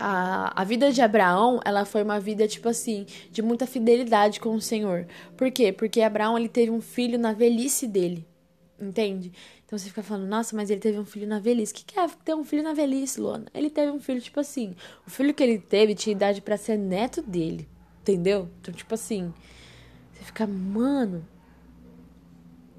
A, 0.00 0.60
a 0.60 0.64
vida 0.64 0.90
de 0.90 1.00
Abraão, 1.00 1.60
ela 1.64 1.84
foi 1.84 2.02
uma 2.02 2.18
vida, 2.18 2.48
tipo 2.48 2.68
assim, 2.68 3.06
de 3.30 3.42
muita 3.42 3.66
fidelidade 3.66 4.40
com 4.40 4.54
o 4.54 4.60
Senhor. 4.60 5.06
Por 5.36 5.50
quê? 5.50 5.72
Porque 5.72 6.00
Abraão, 6.00 6.36
ele 6.36 6.48
teve 6.48 6.70
um 6.70 6.80
filho 6.80 7.18
na 7.18 7.32
velhice 7.32 7.86
dele. 7.86 8.26
Entende? 8.80 9.32
Então 9.64 9.78
você 9.78 9.88
fica 9.88 10.02
falando, 10.02 10.26
nossa, 10.26 10.56
mas 10.56 10.68
ele 10.68 10.80
teve 10.80 10.98
um 10.98 11.04
filho 11.04 11.26
na 11.26 11.38
velhice. 11.38 11.72
O 11.72 11.76
que, 11.76 11.98
é 11.98 12.06
ter 12.24 12.34
um 12.34 12.44
filho 12.44 12.62
na 12.62 12.74
velhice, 12.74 13.20
Luana? 13.20 13.46
Ele 13.54 13.70
teve 13.70 13.92
um 13.92 14.00
filho, 14.00 14.20
tipo 14.20 14.40
assim. 14.40 14.74
O 15.06 15.10
filho 15.10 15.32
que 15.32 15.42
ele 15.42 15.58
teve 15.58 15.94
tinha 15.94 16.14
idade 16.14 16.40
para 16.40 16.56
ser 16.56 16.76
neto 16.76 17.22
dele. 17.22 17.68
Entendeu? 18.00 18.48
Então, 18.60 18.74
tipo 18.74 18.94
assim. 18.94 19.32
Você 20.12 20.24
fica, 20.24 20.46
mano. 20.46 21.26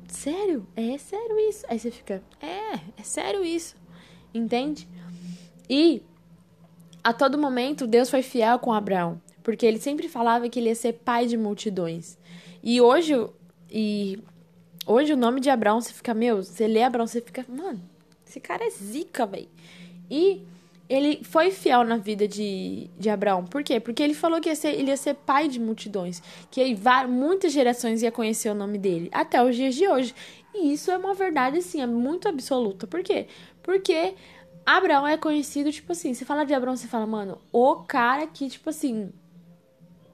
Sério? 0.07 0.67
É 0.75 0.97
sério 0.97 1.39
isso? 1.49 1.65
Aí 1.67 1.79
você 1.79 1.91
fica, 1.91 2.23
é, 2.41 2.79
é 2.97 3.03
sério 3.03 3.43
isso. 3.43 3.75
Entende? 4.33 4.87
E 5.69 6.01
a 7.03 7.13
todo 7.13 7.37
momento 7.37 7.87
Deus 7.87 8.09
foi 8.09 8.21
fiel 8.21 8.59
com 8.59 8.73
Abraão. 8.73 9.21
Porque 9.43 9.65
ele 9.65 9.79
sempre 9.79 10.09
falava 10.09 10.49
que 10.49 10.59
ele 10.59 10.69
ia 10.69 10.75
ser 10.75 10.93
pai 10.93 11.27
de 11.27 11.37
multidões. 11.37 12.17
E 12.63 12.81
hoje, 12.81 13.13
e 13.69 14.19
Hoje 14.87 15.13
o 15.13 15.17
nome 15.17 15.41
de 15.41 15.49
Abraão, 15.49 15.81
você 15.81 15.91
fica, 15.91 16.13
meu, 16.13 16.43
você 16.43 16.67
lê 16.67 16.83
Abraão, 16.83 17.07
você 17.07 17.19
fica, 17.19 17.43
mano, 17.49 17.81
esse 18.27 18.39
cara 18.39 18.63
é 18.63 18.69
zica, 18.69 19.25
velho. 19.25 19.49
E 20.11 20.43
ele 20.87 21.23
foi 21.23 21.49
fiel 21.49 21.83
na 21.83 21.97
vida 21.97 22.27
de, 22.27 22.87
de 22.95 23.09
Abraão. 23.09 23.43
Por 23.45 23.63
quê? 23.63 23.79
Porque 23.79 24.03
ele 24.03 24.13
falou 24.13 24.39
que 24.39 24.47
ia 24.47 24.55
ser, 24.55 24.75
ele 24.75 24.91
ia 24.91 24.97
ser 24.97 25.15
pai 25.15 25.47
de 25.47 25.59
multidões, 25.59 26.21
que 26.51 26.77
muitas 27.09 27.51
gerações 27.51 28.03
ia 28.03 28.11
conhecer 28.11 28.49
o 28.49 28.53
nome 28.53 28.77
dele, 28.77 29.09
até 29.11 29.43
os 29.43 29.55
dias 29.55 29.73
de 29.73 29.87
hoje. 29.87 30.13
E 30.53 30.73
isso 30.73 30.91
é 30.91 30.97
uma 30.97 31.15
verdade, 31.15 31.57
assim, 31.57 31.81
é 31.81 31.87
muito 31.87 32.27
absoluta. 32.27 32.85
Por 32.85 33.01
quê? 33.01 33.25
Porque 33.63 34.13
Abraão 34.63 35.07
é 35.07 35.17
conhecido, 35.17 35.71
tipo 35.71 35.93
assim, 35.93 36.13
você 36.13 36.23
fala 36.23 36.45
de 36.45 36.53
Abraão, 36.53 36.77
você 36.77 36.87
fala, 36.87 37.07
mano, 37.07 37.39
o 37.51 37.77
cara 37.77 38.27
que, 38.27 38.47
tipo 38.47 38.69
assim, 38.69 39.11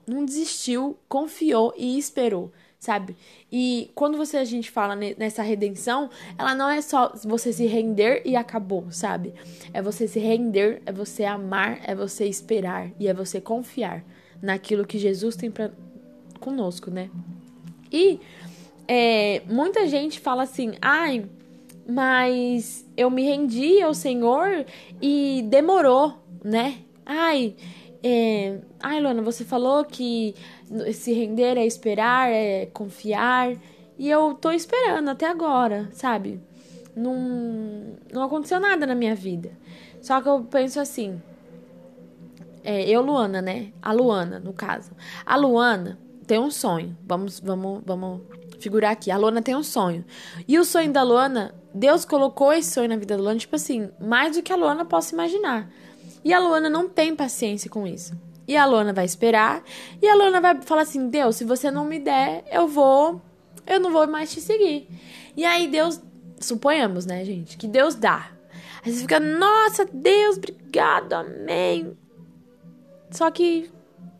não 0.07 0.23
desistiu, 0.23 0.97
confiou 1.09 1.73
e 1.75 1.97
esperou 1.97 2.53
sabe? 2.81 3.15
E 3.51 3.91
quando 3.93 4.17
você 4.17 4.37
a 4.37 4.43
gente 4.43 4.71
fala 4.71 4.95
nessa 4.95 5.43
redenção, 5.43 6.09
ela 6.35 6.55
não 6.55 6.67
é 6.67 6.81
só 6.81 7.13
você 7.23 7.53
se 7.53 7.67
render 7.67 8.23
e 8.25 8.35
acabou, 8.35 8.87
sabe? 8.89 9.35
É 9.71 9.83
você 9.83 10.07
se 10.07 10.19
render, 10.19 10.81
é 10.83 10.91
você 10.91 11.23
amar, 11.23 11.79
é 11.83 11.93
você 11.93 12.25
esperar 12.25 12.91
e 12.99 13.07
é 13.07 13.13
você 13.13 13.39
confiar 13.39 14.03
naquilo 14.41 14.83
que 14.83 14.97
Jesus 14.97 15.35
tem 15.35 15.51
para 15.51 15.69
conosco, 16.39 16.89
né? 16.89 17.11
E 17.91 18.19
é, 18.87 19.43
muita 19.47 19.87
gente 19.87 20.19
fala 20.19 20.41
assim, 20.41 20.73
ai, 20.81 21.25
mas 21.87 22.83
eu 22.97 23.11
me 23.11 23.21
rendi 23.21 23.79
ao 23.79 23.93
Senhor 23.93 24.65
e 24.99 25.45
demorou, 25.47 26.17
né? 26.43 26.79
Ai, 27.05 27.53
é, 28.03 28.57
ai, 28.79 28.99
Luana, 28.99 29.21
você 29.21 29.45
falou 29.45 29.85
que 29.85 30.33
se 30.93 31.13
render 31.13 31.57
é 31.57 31.65
esperar, 31.65 32.29
é 32.31 32.65
confiar. 32.67 33.55
E 33.97 34.09
eu 34.09 34.33
tô 34.33 34.51
esperando 34.51 35.09
até 35.09 35.27
agora, 35.27 35.89
sabe? 35.91 36.41
Não, 36.95 37.95
não 38.11 38.23
aconteceu 38.23 38.59
nada 38.59 38.85
na 38.85 38.95
minha 38.95 39.15
vida. 39.15 39.51
Só 40.01 40.21
que 40.21 40.27
eu 40.27 40.43
penso 40.43 40.79
assim. 40.79 41.21
É, 42.63 42.87
eu, 42.89 43.01
Luana, 43.01 43.41
né? 43.41 43.71
A 43.81 43.91
Luana, 43.91 44.39
no 44.39 44.53
caso. 44.53 44.91
A 45.25 45.35
Luana 45.35 45.97
tem 46.27 46.39
um 46.39 46.51
sonho. 46.51 46.97
Vamos, 47.05 47.39
vamos, 47.39 47.81
vamos 47.85 48.21
figurar 48.59 48.91
aqui. 48.91 49.11
A 49.11 49.17
Luana 49.17 49.41
tem 49.41 49.55
um 49.55 49.63
sonho. 49.63 50.05
E 50.47 50.57
o 50.57 50.65
sonho 50.65 50.91
da 50.91 51.03
Luana, 51.03 51.53
Deus 51.73 52.05
colocou 52.05 52.53
esse 52.53 52.71
sonho 52.71 52.89
na 52.89 52.97
vida 52.97 53.15
da 53.15 53.21
Luana, 53.21 53.39
tipo 53.39 53.55
assim, 53.55 53.89
mais 53.99 54.35
do 54.35 54.43
que 54.43 54.53
a 54.53 54.55
Luana 54.55 54.85
possa 54.85 55.13
imaginar. 55.13 55.69
E 56.23 56.33
a 56.33 56.39
Luana 56.39 56.69
não 56.69 56.87
tem 56.87 57.15
paciência 57.15 57.69
com 57.69 57.87
isso. 57.87 58.13
E 58.47 58.57
a 58.57 58.65
Luana 58.65 58.93
vai 58.93 59.05
esperar. 59.05 59.63
E 60.01 60.07
a 60.07 60.15
Luana 60.15 60.41
vai 60.41 60.61
falar 60.61 60.81
assim: 60.81 61.09
Deus, 61.09 61.35
se 61.35 61.45
você 61.45 61.69
não 61.71 61.85
me 61.85 61.99
der, 61.99 62.43
eu 62.51 62.67
vou. 62.67 63.21
Eu 63.65 63.79
não 63.79 63.91
vou 63.91 64.07
mais 64.07 64.31
te 64.31 64.41
seguir. 64.41 64.87
E 65.35 65.45
aí 65.45 65.67
Deus. 65.67 66.01
Suponhamos, 66.39 67.05
né, 67.05 67.23
gente? 67.23 67.55
Que 67.55 67.67
Deus 67.67 67.93
dá. 67.95 68.31
Aí 68.83 68.91
você 68.91 69.01
fica: 69.01 69.19
Nossa, 69.19 69.85
Deus, 69.85 70.37
obrigado, 70.37 71.13
amém. 71.13 71.95
Só 73.11 73.29
que 73.29 73.69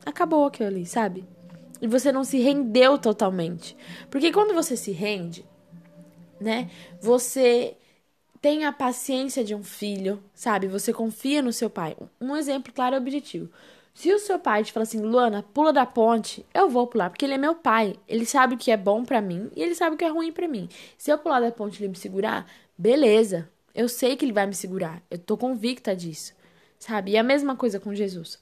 acabou 0.05 0.45
aquilo 0.45 0.69
ali, 0.69 0.85
sabe? 0.85 1.25
E 1.81 1.87
você 1.87 2.11
não 2.11 2.23
se 2.23 2.39
rendeu 2.39 2.97
totalmente. 2.97 3.75
Porque 4.09 4.31
quando 4.31 4.53
você 4.53 4.77
se 4.77 4.91
rende, 4.91 5.43
né? 6.39 6.69
Você 7.01 7.75
tem 8.41 8.65
a 8.65 8.71
paciência 8.71 9.43
de 9.43 9.53
um 9.53 9.63
filho, 9.63 10.21
sabe? 10.33 10.67
Você 10.67 10.91
confia 10.91 11.41
no 11.41 11.53
seu 11.53 11.69
pai. 11.69 11.95
Um 12.19 12.35
exemplo 12.35 12.73
claro 12.73 12.95
e 12.95 12.97
objetivo. 12.97 13.49
Se 13.93 14.11
o 14.11 14.19
seu 14.19 14.39
pai 14.39 14.63
te 14.63 14.71
fala 14.71 14.83
assim, 14.83 15.01
Luana, 15.01 15.43
pula 15.53 15.73
da 15.73 15.85
ponte, 15.85 16.45
eu 16.53 16.69
vou 16.69 16.87
pular, 16.87 17.09
porque 17.09 17.25
ele 17.25 17.33
é 17.33 17.37
meu 17.37 17.55
pai. 17.55 17.95
Ele 18.07 18.25
sabe 18.25 18.55
o 18.55 18.57
que 18.57 18.71
é 18.71 18.77
bom 18.77 19.03
para 19.03 19.21
mim 19.21 19.51
e 19.55 19.61
ele 19.61 19.75
sabe 19.75 19.95
o 19.95 19.97
que 19.97 20.05
é 20.05 20.07
ruim 20.07 20.31
para 20.31 20.47
mim. 20.47 20.69
Se 20.97 21.11
eu 21.11 21.17
pular 21.17 21.39
da 21.39 21.51
ponte 21.51 21.75
e 21.75 21.81
ele 21.81 21.89
me 21.89 21.97
segurar, 21.97 22.45
beleza. 22.77 23.49
Eu 23.75 23.87
sei 23.87 24.15
que 24.15 24.25
ele 24.25 24.33
vai 24.33 24.47
me 24.47 24.55
segurar. 24.55 25.01
Eu 25.09 25.17
tô 25.17 25.37
convicta 25.37 25.95
disso. 25.95 26.33
Sabe? 26.79 27.11
E 27.11 27.17
a 27.17 27.23
mesma 27.23 27.55
coisa 27.55 27.79
com 27.79 27.93
Jesus. 27.93 28.39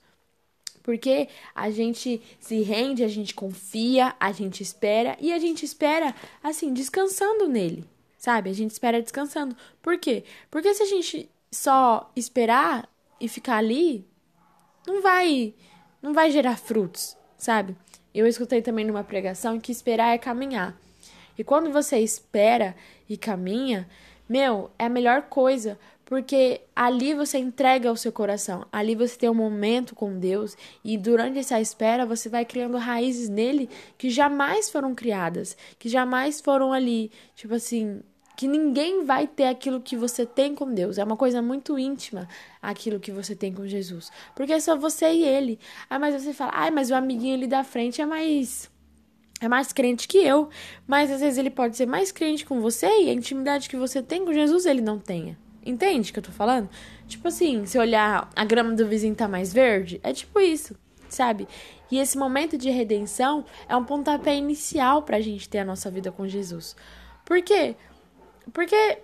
Porque 0.81 1.27
a 1.53 1.69
gente 1.69 2.21
se 2.39 2.61
rende, 2.61 3.03
a 3.03 3.07
gente 3.07 3.33
confia, 3.33 4.15
a 4.19 4.31
gente 4.31 4.63
espera 4.63 5.17
e 5.19 5.33
a 5.33 5.37
gente 5.37 5.65
espera 5.65 6.15
assim, 6.41 6.73
descansando 6.73 7.47
nele. 7.47 7.83
Sabe? 8.17 8.49
A 8.49 8.53
gente 8.53 8.71
espera 8.71 9.01
descansando. 9.01 9.55
Por 9.81 9.97
quê? 9.97 10.23
Porque 10.49 10.73
se 10.73 10.83
a 10.83 10.85
gente 10.85 11.29
só 11.51 12.11
esperar 12.15 12.89
e 13.19 13.27
ficar 13.27 13.57
ali, 13.57 14.05
não 14.89 15.01
vai 15.01 15.53
não 16.01 16.13
vai 16.13 16.31
gerar 16.31 16.57
frutos, 16.57 17.15
sabe? 17.37 17.75
Eu 18.13 18.25
escutei 18.25 18.61
também 18.61 18.85
numa 18.85 19.03
pregação 19.03 19.59
que 19.59 19.71
esperar 19.71 20.13
é 20.13 20.17
caminhar. 20.17 20.75
E 21.37 21.43
quando 21.43 21.71
você 21.71 21.99
espera 21.99 22.75
e 23.07 23.15
caminha, 23.17 23.87
meu, 24.27 24.71
é 24.79 24.85
a 24.85 24.89
melhor 24.89 25.23
coisa, 25.23 25.77
porque 26.05 26.61
ali 26.75 27.13
você 27.13 27.37
entrega 27.37 27.91
o 27.91 27.97
seu 27.97 28.11
coração, 28.11 28.65
ali 28.71 28.95
você 28.95 29.17
tem 29.17 29.29
um 29.29 29.33
momento 29.35 29.93
com 29.93 30.17
Deus 30.17 30.57
e 30.83 30.97
durante 30.97 31.37
essa 31.37 31.61
espera 31.61 32.05
você 32.05 32.27
vai 32.29 32.43
criando 32.45 32.77
raízes 32.77 33.29
nele 33.29 33.69
que 33.97 34.09
jamais 34.09 34.69
foram 34.69 34.95
criadas, 34.95 35.55
que 35.77 35.87
jamais 35.87 36.41
foram 36.41 36.73
ali, 36.73 37.11
tipo 37.35 37.53
assim, 37.53 38.01
que 38.39 38.47
ninguém 38.47 39.03
vai 39.03 39.27
ter 39.27 39.47
aquilo 39.47 39.81
que 39.81 39.97
você 39.97 40.25
tem 40.25 40.55
com 40.55 40.73
Deus. 40.73 40.97
É 40.97 41.03
uma 41.03 41.17
coisa 41.17 41.41
muito 41.41 41.77
íntima 41.77 42.25
aquilo 42.61 42.97
que 42.97 43.11
você 43.11 43.35
tem 43.35 43.53
com 43.53 43.67
Jesus. 43.67 44.09
Porque 44.33 44.53
é 44.53 44.61
só 44.61 44.77
você 44.77 45.11
e 45.11 45.25
ele. 45.25 45.59
Ah, 45.89 45.99
mas 45.99 46.15
você 46.15 46.31
fala, 46.31 46.53
ai, 46.55 46.71
mas 46.71 46.89
o 46.89 46.95
amiguinho 46.95 47.35
ali 47.35 47.47
da 47.47 47.65
frente 47.65 47.99
é 47.99 48.05
mais. 48.05 48.71
É 49.41 49.49
mais 49.49 49.73
crente 49.73 50.07
que 50.07 50.19
eu. 50.19 50.47
Mas 50.87 51.11
às 51.11 51.19
vezes 51.19 51.37
ele 51.37 51.49
pode 51.49 51.75
ser 51.75 51.85
mais 51.85 52.13
crente 52.13 52.45
com 52.45 52.61
você 52.61 52.87
e 52.87 53.09
a 53.09 53.13
intimidade 53.13 53.67
que 53.67 53.75
você 53.75 54.01
tem 54.01 54.23
com 54.23 54.31
Jesus 54.31 54.65
ele 54.65 54.79
não 54.79 54.99
tenha. 54.99 55.37
Entende 55.65 56.09
o 56.09 56.13
que 56.13 56.19
eu 56.19 56.23
tô 56.23 56.31
falando? 56.31 56.69
Tipo 57.09 57.27
assim, 57.27 57.65
se 57.65 57.77
olhar 57.77 58.29
a 58.33 58.45
grama 58.45 58.73
do 58.73 58.87
vizinho 58.87 59.15
tá 59.15 59.27
mais 59.27 59.51
verde, 59.51 59.99
é 60.01 60.13
tipo 60.13 60.39
isso, 60.39 60.77
sabe? 61.09 61.45
E 61.91 61.99
esse 61.99 62.17
momento 62.17 62.57
de 62.57 62.69
redenção 62.69 63.43
é 63.67 63.75
um 63.75 63.83
pontapé 63.83 64.33
inicial 64.33 65.03
pra 65.03 65.19
gente 65.19 65.49
ter 65.49 65.59
a 65.59 65.65
nossa 65.65 65.91
vida 65.91 66.09
com 66.09 66.25
Jesus. 66.25 66.73
Por 67.25 67.41
quê? 67.43 67.75
Porque, 68.53 68.99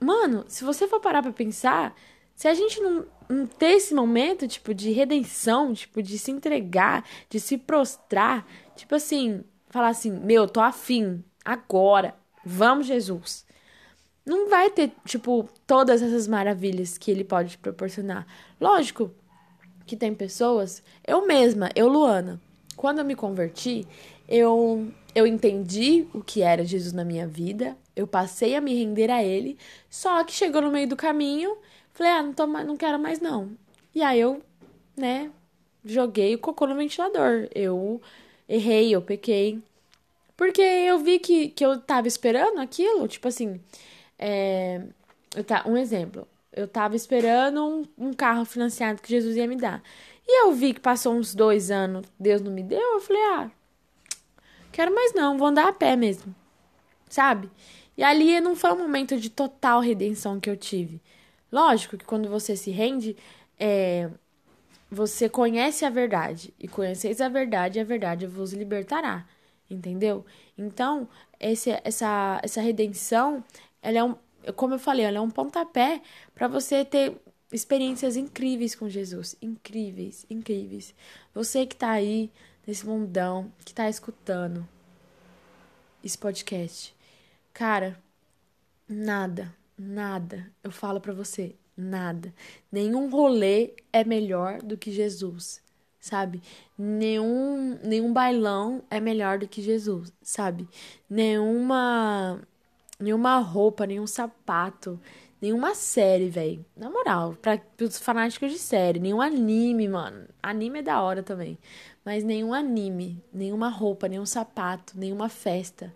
mano, 0.00 0.44
se 0.48 0.64
você 0.64 0.86
for 0.86 1.00
parar 1.00 1.22
pra 1.22 1.32
pensar, 1.32 1.94
se 2.34 2.48
a 2.48 2.54
gente 2.54 2.80
não, 2.80 3.04
não 3.28 3.46
ter 3.46 3.72
esse 3.72 3.94
momento, 3.94 4.48
tipo, 4.48 4.72
de 4.72 4.90
redenção, 4.92 5.74
tipo, 5.74 6.02
de 6.02 6.18
se 6.18 6.30
entregar, 6.30 7.04
de 7.28 7.38
se 7.38 7.58
prostrar, 7.58 8.46
tipo 8.74 8.94
assim, 8.94 9.44
falar 9.68 9.88
assim, 9.88 10.10
meu, 10.10 10.48
tô 10.48 10.60
afim, 10.60 11.22
agora, 11.44 12.14
vamos, 12.44 12.86
Jesus. 12.86 13.46
Não 14.24 14.48
vai 14.48 14.70
ter, 14.70 14.92
tipo, 15.04 15.48
todas 15.66 16.02
essas 16.02 16.26
maravilhas 16.26 16.96
que 16.96 17.10
ele 17.10 17.24
pode 17.24 17.50
te 17.50 17.58
proporcionar. 17.58 18.26
Lógico 18.60 19.10
que 19.86 19.96
tem 19.96 20.14
pessoas, 20.14 20.82
eu 21.06 21.26
mesma, 21.26 21.68
eu, 21.74 21.88
Luana, 21.88 22.40
quando 22.76 23.00
eu 23.00 23.04
me 23.04 23.14
converti, 23.14 23.86
eu, 24.28 24.90
eu 25.14 25.26
entendi 25.26 26.06
o 26.14 26.22
que 26.22 26.42
era 26.42 26.64
Jesus 26.64 26.92
na 26.92 27.04
minha 27.04 27.26
vida, 27.26 27.76
eu 27.94 28.06
passei 28.06 28.54
a 28.54 28.60
me 28.60 28.74
render 28.74 29.10
a 29.10 29.22
ele, 29.22 29.58
só 29.88 30.22
que 30.24 30.32
chegou 30.32 30.62
no 30.62 30.70
meio 30.70 30.88
do 30.88 30.96
caminho, 30.96 31.56
falei, 31.92 32.12
ah, 32.12 32.22
não, 32.22 32.32
tô, 32.32 32.46
não 32.46 32.76
quero 32.76 32.98
mais 32.98 33.20
não. 33.20 33.50
E 33.94 34.02
aí 34.02 34.20
eu, 34.20 34.40
né, 34.96 35.30
joguei 35.84 36.34
o 36.34 36.38
cocô 36.38 36.66
no 36.66 36.74
ventilador. 36.74 37.48
Eu 37.54 38.00
errei, 38.48 38.94
eu 38.94 39.02
pequei. 39.02 39.60
Porque 40.36 40.62
eu 40.62 40.98
vi 40.98 41.18
que, 41.18 41.48
que 41.48 41.64
eu 41.64 41.78
tava 41.80 42.08
esperando 42.08 42.60
aquilo, 42.60 43.06
tipo 43.06 43.28
assim, 43.28 43.60
é, 44.18 44.80
eu 45.36 45.44
tá, 45.44 45.64
um 45.66 45.76
exemplo. 45.76 46.26
Eu 46.52 46.66
tava 46.66 46.96
esperando 46.96 47.64
um, 47.64 48.06
um 48.06 48.12
carro 48.12 48.44
financiado 48.44 49.02
que 49.02 49.08
Jesus 49.10 49.36
ia 49.36 49.46
me 49.46 49.56
dar. 49.56 49.82
E 50.26 50.44
eu 50.44 50.52
vi 50.52 50.72
que 50.72 50.80
passou 50.80 51.14
uns 51.14 51.34
dois 51.34 51.70
anos, 51.70 52.06
Deus 52.18 52.40
não 52.40 52.52
me 52.52 52.62
deu, 52.62 52.80
eu 52.80 53.00
falei, 53.00 53.22
ah, 53.34 53.50
quero 54.72 54.94
mais 54.94 55.12
não, 55.12 55.36
vou 55.36 55.48
andar 55.48 55.68
a 55.68 55.72
pé 55.72 55.96
mesmo. 55.96 56.34
Sabe? 57.08 57.50
E 58.00 58.02
ali 58.02 58.40
não 58.40 58.56
foi 58.56 58.72
um 58.72 58.78
momento 58.78 59.20
de 59.20 59.28
total 59.28 59.78
redenção 59.78 60.40
que 60.40 60.48
eu 60.48 60.56
tive. 60.56 61.02
Lógico 61.52 61.98
que 61.98 62.04
quando 62.06 62.30
você 62.30 62.56
se 62.56 62.70
rende, 62.70 63.14
é, 63.58 64.08
você 64.90 65.28
conhece 65.28 65.84
a 65.84 65.90
verdade. 65.90 66.54
E 66.58 66.66
conheceis 66.66 67.20
a 67.20 67.28
verdade, 67.28 67.78
e 67.78 67.82
a 67.82 67.84
verdade 67.84 68.26
vos 68.26 68.54
libertará. 68.54 69.28
Entendeu? 69.68 70.24
Então, 70.56 71.06
esse, 71.38 71.78
essa, 71.84 72.40
essa 72.42 72.62
redenção, 72.62 73.44
ela 73.82 73.98
é 73.98 74.02
um, 74.02 74.16
como 74.56 74.76
eu 74.76 74.78
falei, 74.78 75.04
ela 75.04 75.18
é 75.18 75.20
um 75.20 75.30
pontapé 75.30 76.00
para 76.34 76.48
você 76.48 76.86
ter 76.86 77.20
experiências 77.52 78.16
incríveis 78.16 78.74
com 78.74 78.88
Jesus. 78.88 79.36
Incríveis, 79.42 80.24
incríveis. 80.30 80.94
Você 81.34 81.66
que 81.66 81.76
tá 81.76 81.90
aí 81.90 82.30
nesse 82.66 82.86
mundão, 82.86 83.52
que 83.62 83.74
tá 83.74 83.90
escutando 83.90 84.66
esse 86.02 86.16
podcast. 86.16 86.98
Cara, 87.60 87.94
nada, 88.88 89.54
nada, 89.76 90.50
eu 90.64 90.70
falo 90.70 90.98
para 90.98 91.12
você, 91.12 91.54
nada. 91.76 92.32
Nenhum 92.72 93.10
rolê 93.10 93.74
é 93.92 94.02
melhor 94.02 94.62
do 94.62 94.78
que 94.78 94.90
Jesus, 94.90 95.62
sabe? 96.00 96.40
Nenhum, 96.78 97.78
nenhum 97.84 98.14
bailão 98.14 98.82
é 98.90 98.98
melhor 98.98 99.38
do 99.38 99.46
que 99.46 99.60
Jesus, 99.60 100.10
sabe? 100.22 100.66
Nenhuma 101.08 102.40
nenhuma 102.98 103.36
roupa, 103.40 103.86
nenhum 103.86 104.06
sapato, 104.06 104.98
nenhuma 105.38 105.74
série, 105.74 106.30
velho. 106.30 106.64
Na 106.74 106.88
moral, 106.88 107.36
para 107.42 107.60
os 107.82 107.98
fanáticos 107.98 108.52
de 108.52 108.58
série, 108.58 108.98
nenhum 108.98 109.20
anime, 109.20 109.86
mano. 109.86 110.26
Anime 110.42 110.78
é 110.78 110.82
da 110.82 111.02
hora 111.02 111.22
também. 111.22 111.58
Mas 112.06 112.24
nenhum 112.24 112.54
anime, 112.54 113.22
nenhuma 113.30 113.68
roupa, 113.68 114.08
nenhum 114.08 114.24
sapato, 114.24 114.98
nenhuma 114.98 115.28
festa, 115.28 115.92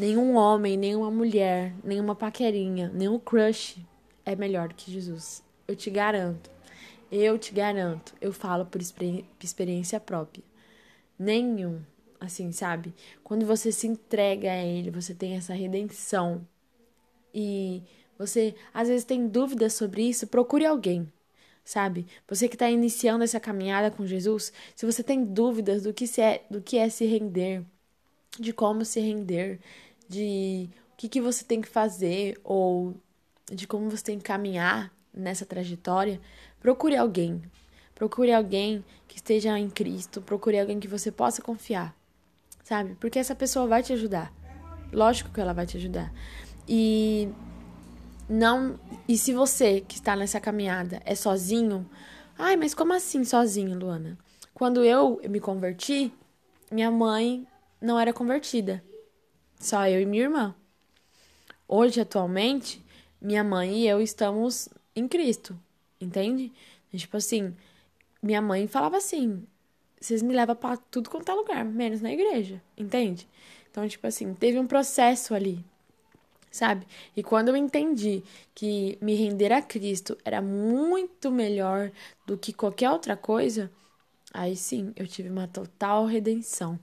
nenhum 0.00 0.34
homem, 0.34 0.78
nenhuma 0.78 1.10
mulher, 1.10 1.74
nenhuma 1.84 2.14
paquerinha, 2.14 2.90
nenhum 2.94 3.18
crush 3.18 3.76
é 4.24 4.34
melhor 4.34 4.72
que 4.72 4.90
Jesus. 4.90 5.44
Eu 5.68 5.76
te 5.76 5.90
garanto. 5.90 6.50
Eu 7.12 7.38
te 7.38 7.52
garanto. 7.52 8.14
Eu 8.20 8.32
falo 8.32 8.64
por 8.64 8.80
experiência 8.80 10.00
própria. 10.00 10.42
Nenhum. 11.18 11.82
Assim, 12.18 12.50
sabe? 12.50 12.94
Quando 13.22 13.44
você 13.44 13.70
se 13.70 13.86
entrega 13.86 14.50
a 14.50 14.64
Ele, 14.64 14.90
você 14.90 15.14
tem 15.14 15.36
essa 15.36 15.52
redenção. 15.52 16.46
E 17.34 17.82
você 18.18 18.54
às 18.72 18.88
vezes 18.88 19.04
tem 19.04 19.28
dúvidas 19.28 19.74
sobre 19.74 20.02
isso, 20.02 20.26
procure 20.26 20.64
alguém 20.64 21.10
sabe? 21.62 22.06
Você 22.26 22.48
que 22.48 22.56
está 22.56 22.68
iniciando 22.68 23.22
essa 23.22 23.38
caminhada 23.38 23.92
com 23.92 24.04
Jesus, 24.04 24.52
se 24.74 24.84
você 24.84 25.04
tem 25.04 25.24
dúvidas 25.24 25.84
do 25.84 25.92
que, 25.92 26.20
é, 26.20 26.42
do 26.50 26.60
que 26.60 26.76
é 26.76 26.88
se 26.88 27.04
render, 27.04 27.62
de 28.40 28.52
como 28.52 28.84
se 28.84 28.98
render, 28.98 29.60
de 30.10 30.68
o 30.92 30.96
que, 30.96 31.08
que 31.08 31.20
você 31.20 31.44
tem 31.44 31.60
que 31.60 31.68
fazer 31.68 32.38
ou 32.42 32.96
de 33.50 33.66
como 33.66 33.88
você 33.88 34.02
tem 34.02 34.18
que 34.18 34.24
caminhar 34.24 34.92
nessa 35.14 35.46
trajetória, 35.46 36.20
procure 36.58 36.96
alguém. 36.96 37.40
Procure 37.94 38.32
alguém 38.32 38.84
que 39.06 39.16
esteja 39.16 39.56
em 39.56 39.70
Cristo, 39.70 40.20
procure 40.20 40.58
alguém 40.58 40.80
que 40.80 40.88
você 40.88 41.12
possa 41.12 41.40
confiar, 41.40 41.94
sabe? 42.64 42.96
Porque 42.98 43.18
essa 43.18 43.34
pessoa 43.34 43.66
vai 43.66 43.82
te 43.82 43.92
ajudar. 43.92 44.32
Lógico 44.92 45.30
que 45.30 45.40
ela 45.40 45.52
vai 45.52 45.66
te 45.66 45.76
ajudar. 45.76 46.12
E 46.66 47.28
não. 48.28 48.80
E 49.06 49.16
se 49.16 49.32
você 49.32 49.80
que 49.80 49.94
está 49.94 50.16
nessa 50.16 50.40
caminhada 50.40 51.00
é 51.04 51.14
sozinho, 51.14 51.88
ai, 52.36 52.56
mas 52.56 52.74
como 52.74 52.92
assim 52.92 53.22
sozinho, 53.22 53.78
Luana? 53.78 54.18
Quando 54.52 54.82
eu 54.84 55.20
me 55.28 55.38
converti, 55.38 56.12
minha 56.70 56.90
mãe 56.90 57.46
não 57.80 57.98
era 57.98 58.12
convertida. 58.12 58.82
Só 59.60 59.86
eu 59.86 60.00
e 60.00 60.06
minha 60.06 60.24
irmã. 60.24 60.54
Hoje, 61.68 62.00
atualmente, 62.00 62.84
minha 63.20 63.44
mãe 63.44 63.82
e 63.82 63.86
eu 63.86 64.00
estamos 64.00 64.68
em 64.96 65.06
Cristo, 65.06 65.56
entende? 66.00 66.52
Tipo 66.92 67.18
assim, 67.18 67.54
minha 68.20 68.42
mãe 68.42 68.66
falava 68.66 68.96
assim: 68.96 69.46
vocês 70.00 70.22
me 70.22 70.34
levam 70.34 70.56
para 70.56 70.76
tudo 70.76 71.10
quanto 71.10 71.30
é 71.30 71.34
lugar, 71.34 71.64
menos 71.64 72.00
na 72.00 72.12
igreja, 72.12 72.60
entende? 72.76 73.28
Então, 73.70 73.86
tipo 73.86 74.04
assim, 74.06 74.34
teve 74.34 74.58
um 74.58 74.66
processo 74.66 75.34
ali 75.34 75.64
sabe? 76.50 76.86
E 77.16 77.22
quando 77.22 77.48
eu 77.48 77.56
entendi 77.56 78.22
que 78.54 78.98
me 79.00 79.14
render 79.14 79.52
a 79.52 79.62
Cristo 79.62 80.18
era 80.24 80.42
muito 80.42 81.30
melhor 81.30 81.92
do 82.26 82.36
que 82.36 82.52
qualquer 82.52 82.90
outra 82.90 83.16
coisa, 83.16 83.70
aí 84.34 84.56
sim 84.56 84.92
eu 84.96 85.06
tive 85.06 85.28
uma 85.28 85.46
total 85.46 86.06
redenção. 86.06 86.78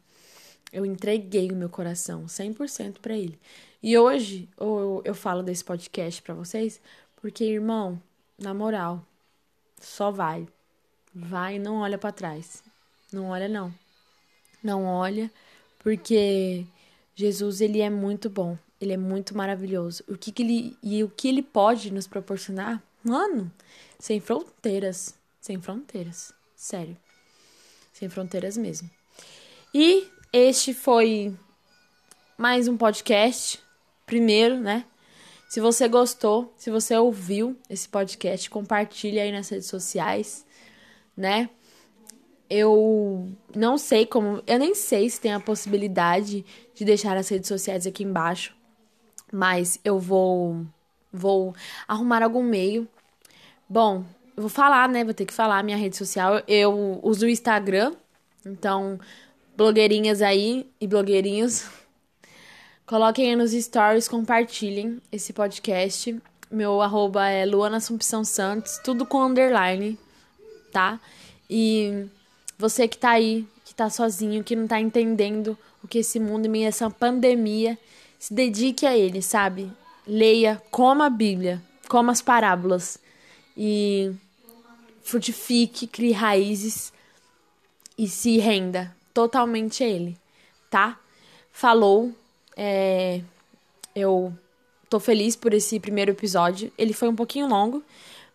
Eu 0.71 0.85
entreguei 0.85 1.51
o 1.51 1.55
meu 1.55 1.69
coração 1.69 2.25
100% 2.25 2.99
para 2.99 3.17
Ele. 3.17 3.39
E 3.81 3.97
hoje 3.97 4.49
eu, 4.59 5.01
eu 5.05 5.15
falo 5.15 5.41
desse 5.43 5.63
podcast 5.63 6.21
para 6.21 6.33
vocês 6.33 6.81
porque, 7.21 7.43
irmão, 7.43 8.01
na 8.37 8.53
moral, 8.53 9.05
só 9.79 10.11
vai. 10.11 10.47
Vai 11.13 11.55
e 11.55 11.59
não 11.59 11.77
olha 11.77 11.97
para 11.97 12.11
trás. 12.11 12.63
Não 13.11 13.29
olha, 13.29 13.47
não. 13.47 13.73
Não 14.63 14.85
olha, 14.85 15.31
porque 15.79 16.65
Jesus, 17.15 17.61
ele 17.61 17.81
é 17.81 17.89
muito 17.89 18.29
bom. 18.29 18.57
Ele 18.79 18.93
é 18.93 18.97
muito 18.97 19.35
maravilhoso. 19.35 20.03
O 20.07 20.17
que, 20.17 20.31
que 20.31 20.43
ele 20.43 20.77
e 20.83 21.03
o 21.03 21.09
que 21.09 21.27
ele 21.27 21.41
pode 21.41 21.91
nos 21.91 22.07
proporcionar? 22.07 22.81
Mano, 23.03 23.51
sem 23.97 24.19
fronteiras, 24.19 25.15
sem 25.41 25.59
fronteiras, 25.59 26.33
sério. 26.55 26.95
Sem 27.93 28.09
fronteiras 28.09 28.57
mesmo. 28.57 28.89
E 29.73 30.07
este 30.31 30.73
foi 30.73 31.35
mais 32.37 32.67
um 32.67 32.77
podcast, 32.77 33.59
primeiro, 34.05 34.59
né? 34.59 34.85
Se 35.49 35.59
você 35.59 35.87
gostou, 35.87 36.53
se 36.57 36.69
você 36.69 36.97
ouviu 36.97 37.57
esse 37.69 37.87
podcast, 37.87 38.49
compartilhe 38.49 39.19
aí 39.19 39.31
nas 39.31 39.49
redes 39.49 39.67
sociais, 39.67 40.45
né? 41.15 41.49
Eu 42.49 43.29
não 43.55 43.77
sei 43.77 44.05
como, 44.05 44.41
eu 44.45 44.59
nem 44.59 44.73
sei 44.75 45.09
se 45.09 45.19
tem 45.19 45.33
a 45.33 45.39
possibilidade 45.39 46.45
de 46.73 46.85
deixar 46.85 47.17
as 47.17 47.27
redes 47.29 47.47
sociais 47.47 47.85
aqui 47.85 48.03
embaixo 48.03 48.57
mas 49.31 49.79
eu 49.83 49.99
vou 49.99 50.65
vou 51.11 51.55
arrumar 51.87 52.23
algum 52.23 52.43
meio. 52.43 52.87
Bom, 53.67 54.05
vou 54.35 54.49
falar, 54.49 54.87
né? 54.89 55.03
Vou 55.03 55.13
ter 55.13 55.25
que 55.25 55.33
falar 55.33 55.63
minha 55.63 55.77
rede 55.77 55.97
social. 55.97 56.41
Eu 56.47 56.99
uso 57.03 57.25
o 57.25 57.29
Instagram, 57.29 57.93
então 58.45 58.99
blogueirinhas 59.57 60.21
aí 60.21 60.69
e 60.79 60.85
blogueirinhos, 60.85 61.65
coloquem 62.85 63.31
aí 63.31 63.35
nos 63.35 63.51
stories, 63.51 64.07
compartilhem 64.07 65.01
esse 65.11 65.33
podcast. 65.33 66.15
Meu 66.49 66.79
arroba 66.79 67.27
é 67.27 67.43
Luana 67.43 67.77
Assumpção 67.77 68.23
Santos, 68.23 68.79
tudo 68.83 69.03
com 69.03 69.25
underline, 69.25 69.97
tá? 70.71 70.99
E 71.49 72.05
você 72.57 72.87
que 72.87 72.99
tá 72.99 73.09
aí, 73.09 73.47
que 73.65 73.73
tá 73.73 73.89
sozinho, 73.89 74.43
que 74.43 74.55
não 74.55 74.67
tá 74.67 74.79
entendendo 74.79 75.57
o 75.83 75.87
que 75.87 75.97
esse 75.97 76.19
mundo, 76.19 76.47
meio 76.47 76.67
essa 76.67 76.87
pandemia, 76.91 77.77
se 78.19 78.35
dedique 78.35 78.85
a 78.85 78.95
ele, 78.95 79.23
sabe? 79.23 79.71
Leia, 80.05 80.61
coma 80.69 81.07
a 81.07 81.09
Bíblia, 81.09 81.61
coma 81.89 82.11
as 82.11 82.21
parábolas 82.21 82.99
e 83.57 84.11
frutifique, 85.01 85.87
crie 85.87 86.11
raízes 86.11 86.93
e 87.97 88.07
se 88.07 88.37
renda 88.37 88.95
totalmente 89.17 89.83
ele, 89.83 90.15
tá? 90.69 90.99
Falou, 91.51 92.13
é, 92.55 93.23
eu 93.95 94.31
tô 94.87 94.99
feliz 94.99 95.35
por 95.35 95.55
esse 95.55 95.79
primeiro 95.79 96.11
episódio. 96.11 96.71
Ele 96.77 96.93
foi 96.93 97.07
um 97.09 97.15
pouquinho 97.15 97.47
longo, 97.47 97.83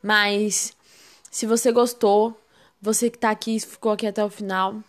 mas 0.03 0.77
se 1.31 1.47
você 1.47 1.71
gostou, 1.71 2.37
você 2.81 3.09
que 3.09 3.17
tá 3.17 3.31
aqui, 3.31 3.61
ficou 3.61 3.93
aqui 3.93 4.09
até 4.09 4.25
o 4.25 4.29
final, 4.29 4.83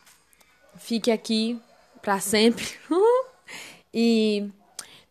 fique 0.77 1.11
aqui 1.11 1.61
para 2.01 2.19
sempre. 2.19 2.65
e 3.93 4.49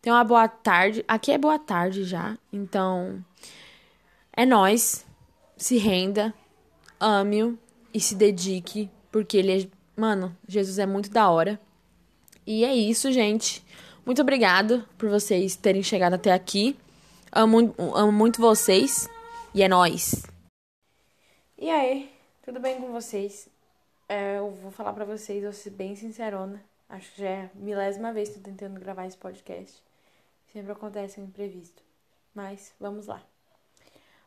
Tenha 0.01 0.17
uma 0.17 0.25
boa 0.25 0.49
tarde. 0.49 1.05
Aqui 1.07 1.31
é 1.31 1.39
boa 1.39 1.61
tarde 1.61 2.03
já. 2.03 2.37
Então, 2.53 3.25
é 4.33 4.45
nós. 4.45 5.07
Se 5.57 5.79
renda, 5.79 6.35
ame-o 6.99 7.57
e 7.95 8.01
se 8.01 8.17
dedique, 8.17 8.91
porque 9.13 9.37
ele 9.37 9.63
é, 9.63 9.69
mano, 9.97 10.37
Jesus 10.47 10.79
é 10.79 10.87
muito 10.87 11.11
da 11.11 11.31
hora. 11.31 11.61
E 12.47 12.65
é 12.65 12.75
isso, 12.75 13.13
gente. 13.13 13.65
Muito 14.05 14.21
obrigado 14.21 14.87
por 14.99 15.09
vocês 15.09 15.55
terem 15.55 15.83
chegado 15.83 16.15
até 16.15 16.33
aqui. 16.33 16.77
Amo, 17.31 17.75
amo 17.79 18.13
muito 18.13 18.41
vocês 18.41 19.09
e 19.55 19.63
é 19.63 19.69
nós. 19.69 20.23
E 21.57 21.71
aí, 21.71 22.13
tudo 22.43 22.59
bem 22.59 22.81
com 22.81 22.91
vocês? 22.91 23.49
É, 24.09 24.39
eu 24.39 24.51
vou 24.51 24.71
falar 24.71 24.93
para 24.93 25.05
vocês, 25.05 25.43
vou 25.43 25.53
ser 25.53 25.71
bem 25.71 25.95
sincerona. 25.95 26.63
Acho 26.89 27.13
que 27.13 27.21
já 27.23 27.29
é 27.29 27.43
a 27.45 27.51
milésima 27.55 28.13
vez 28.13 28.29
que 28.29 28.41
tô 28.41 28.41
tentando 28.43 28.81
gravar 28.81 29.07
esse 29.07 29.17
podcast. 29.17 29.83
Sempre 30.53 30.73
acontece 30.73 31.21
um 31.21 31.25
imprevisto. 31.25 31.83
Mas 32.35 32.75
vamos 32.79 33.07
lá. 33.07 33.23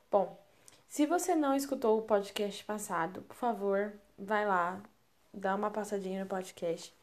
Bom, 0.10 0.40
se 0.88 1.06
você 1.06 1.36
não 1.36 1.56
escutou 1.56 2.00
o 2.00 2.04
podcast 2.04 2.64
passado, 2.64 3.22
por 3.24 3.36
favor, 3.36 3.94
vai 4.18 4.48
lá, 4.48 4.82
dá 5.36 5.56
uma 5.56 5.70
passadinha 5.70 6.24
no 6.24 6.30
podcast, 6.30 6.94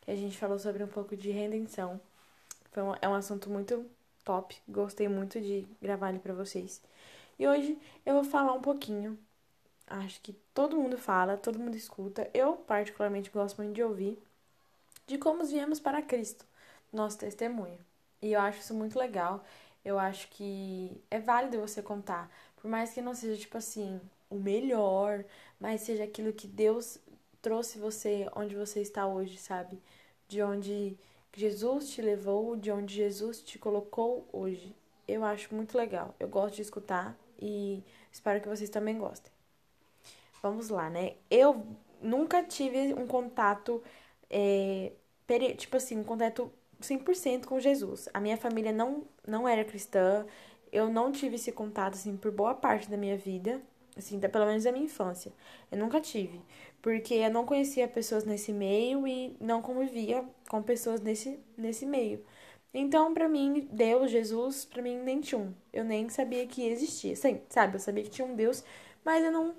que 0.00 0.10
a 0.10 0.16
gente 0.16 0.36
falou 0.38 0.58
sobre 0.58 0.82
um 0.82 0.88
pouco 0.88 1.16
de 1.16 1.30
redenção. 1.30 2.00
Foi 2.72 2.82
um, 2.82 2.94
é 3.00 3.08
um 3.08 3.14
assunto 3.14 3.50
muito 3.50 3.84
top, 4.24 4.56
gostei 4.68 5.08
muito 5.08 5.40
de 5.40 5.66
gravar 5.80 6.10
ele 6.10 6.18
para 6.18 6.32
vocês. 6.32 6.80
E 7.38 7.46
hoje 7.46 7.78
eu 8.04 8.14
vou 8.14 8.24
falar 8.24 8.52
um 8.52 8.60
pouquinho. 8.60 9.18
Acho 9.86 10.20
que 10.22 10.32
todo 10.54 10.76
mundo 10.76 10.96
fala, 10.96 11.36
todo 11.36 11.58
mundo 11.58 11.76
escuta. 11.76 12.30
Eu, 12.32 12.54
particularmente, 12.54 13.30
gosto 13.30 13.58
muito 13.58 13.74
de 13.74 13.82
ouvir 13.82 14.18
de 15.06 15.18
como 15.18 15.44
viemos 15.44 15.80
para 15.80 16.00
Cristo, 16.00 16.44
nosso 16.92 17.18
testemunho. 17.18 17.78
E 18.20 18.32
eu 18.32 18.40
acho 18.40 18.60
isso 18.60 18.74
muito 18.74 18.98
legal. 18.98 19.44
Eu 19.84 19.98
acho 19.98 20.28
que 20.28 20.90
é 21.10 21.18
válido 21.18 21.60
você 21.60 21.82
contar. 21.82 22.30
Por 22.56 22.70
mais 22.70 22.92
que 22.92 23.02
não 23.02 23.14
seja, 23.14 23.38
tipo 23.38 23.58
assim, 23.58 24.00
o 24.30 24.36
melhor, 24.36 25.24
mas 25.60 25.82
seja 25.82 26.04
aquilo 26.04 26.32
que 26.32 26.46
Deus 26.46 26.98
trouxe 27.42 27.78
você 27.78 28.28
onde 28.34 28.54
você 28.54 28.80
está 28.80 29.06
hoje, 29.06 29.36
sabe? 29.36 29.82
De 30.28 30.40
onde 30.40 30.96
Jesus 31.34 31.90
te 31.90 32.00
levou, 32.00 32.56
de 32.56 32.70
onde 32.70 32.94
Jesus 32.94 33.42
te 33.42 33.58
colocou 33.58 34.26
hoje. 34.32 34.74
Eu 35.06 35.24
acho 35.24 35.54
muito 35.54 35.76
legal. 35.76 36.14
Eu 36.18 36.28
gosto 36.28 36.56
de 36.56 36.62
escutar 36.62 37.18
e 37.40 37.82
espero 38.10 38.40
que 38.40 38.48
vocês 38.48 38.70
também 38.70 38.96
gostem. 38.96 39.32
Vamos 40.42 40.68
lá, 40.68 40.88
né? 40.88 41.16
Eu 41.30 41.66
nunca 42.00 42.42
tive 42.42 42.94
um 42.94 43.06
contato, 43.06 43.82
é, 44.30 44.92
tipo 45.56 45.76
assim, 45.76 45.98
um 45.98 46.04
contato 46.04 46.50
100% 46.80 47.46
com 47.46 47.60
Jesus. 47.60 48.08
A 48.14 48.20
minha 48.20 48.36
família 48.36 48.72
não, 48.72 49.04
não 49.26 49.48
era 49.48 49.64
cristã. 49.64 50.26
eu 50.72 50.90
não 50.90 51.12
tive 51.12 51.36
esse 51.36 51.52
contato, 51.52 51.94
assim, 51.94 52.16
por 52.16 52.30
boa 52.32 52.54
parte 52.54 52.88
da 52.90 52.96
minha 52.96 53.16
vida, 53.16 53.60
assim, 53.96 54.18
pelo 54.20 54.46
menos 54.46 54.64
da 54.64 54.72
minha 54.72 54.84
infância. 54.84 55.32
Eu 55.70 55.78
nunca 55.78 56.00
tive, 56.00 56.40
porque 56.80 57.14
eu 57.14 57.30
não 57.30 57.44
conhecia 57.44 57.86
pessoas 57.88 58.24
nesse 58.24 58.52
meio 58.52 59.06
e 59.06 59.36
não 59.40 59.62
convivia 59.62 60.24
com 60.48 60.62
pessoas 60.62 61.00
nesse, 61.00 61.38
nesse 61.56 61.86
meio. 61.86 62.24
Então, 62.74 63.12
para 63.12 63.28
mim, 63.28 63.68
Deus, 63.70 64.10
Jesus, 64.10 64.64
para 64.64 64.82
mim 64.82 64.96
nem 64.98 65.20
tinha 65.20 65.38
um. 65.38 65.52
Eu 65.72 65.84
nem 65.84 66.08
sabia 66.08 66.46
que 66.46 66.66
existia, 66.66 67.14
Sim, 67.14 67.40
sabe? 67.48 67.76
Eu 67.76 67.80
sabia 67.80 68.02
que 68.02 68.10
tinha 68.10 68.26
um 68.26 68.34
Deus, 68.34 68.64
mas 69.04 69.22
eu 69.22 69.30
não 69.30 69.54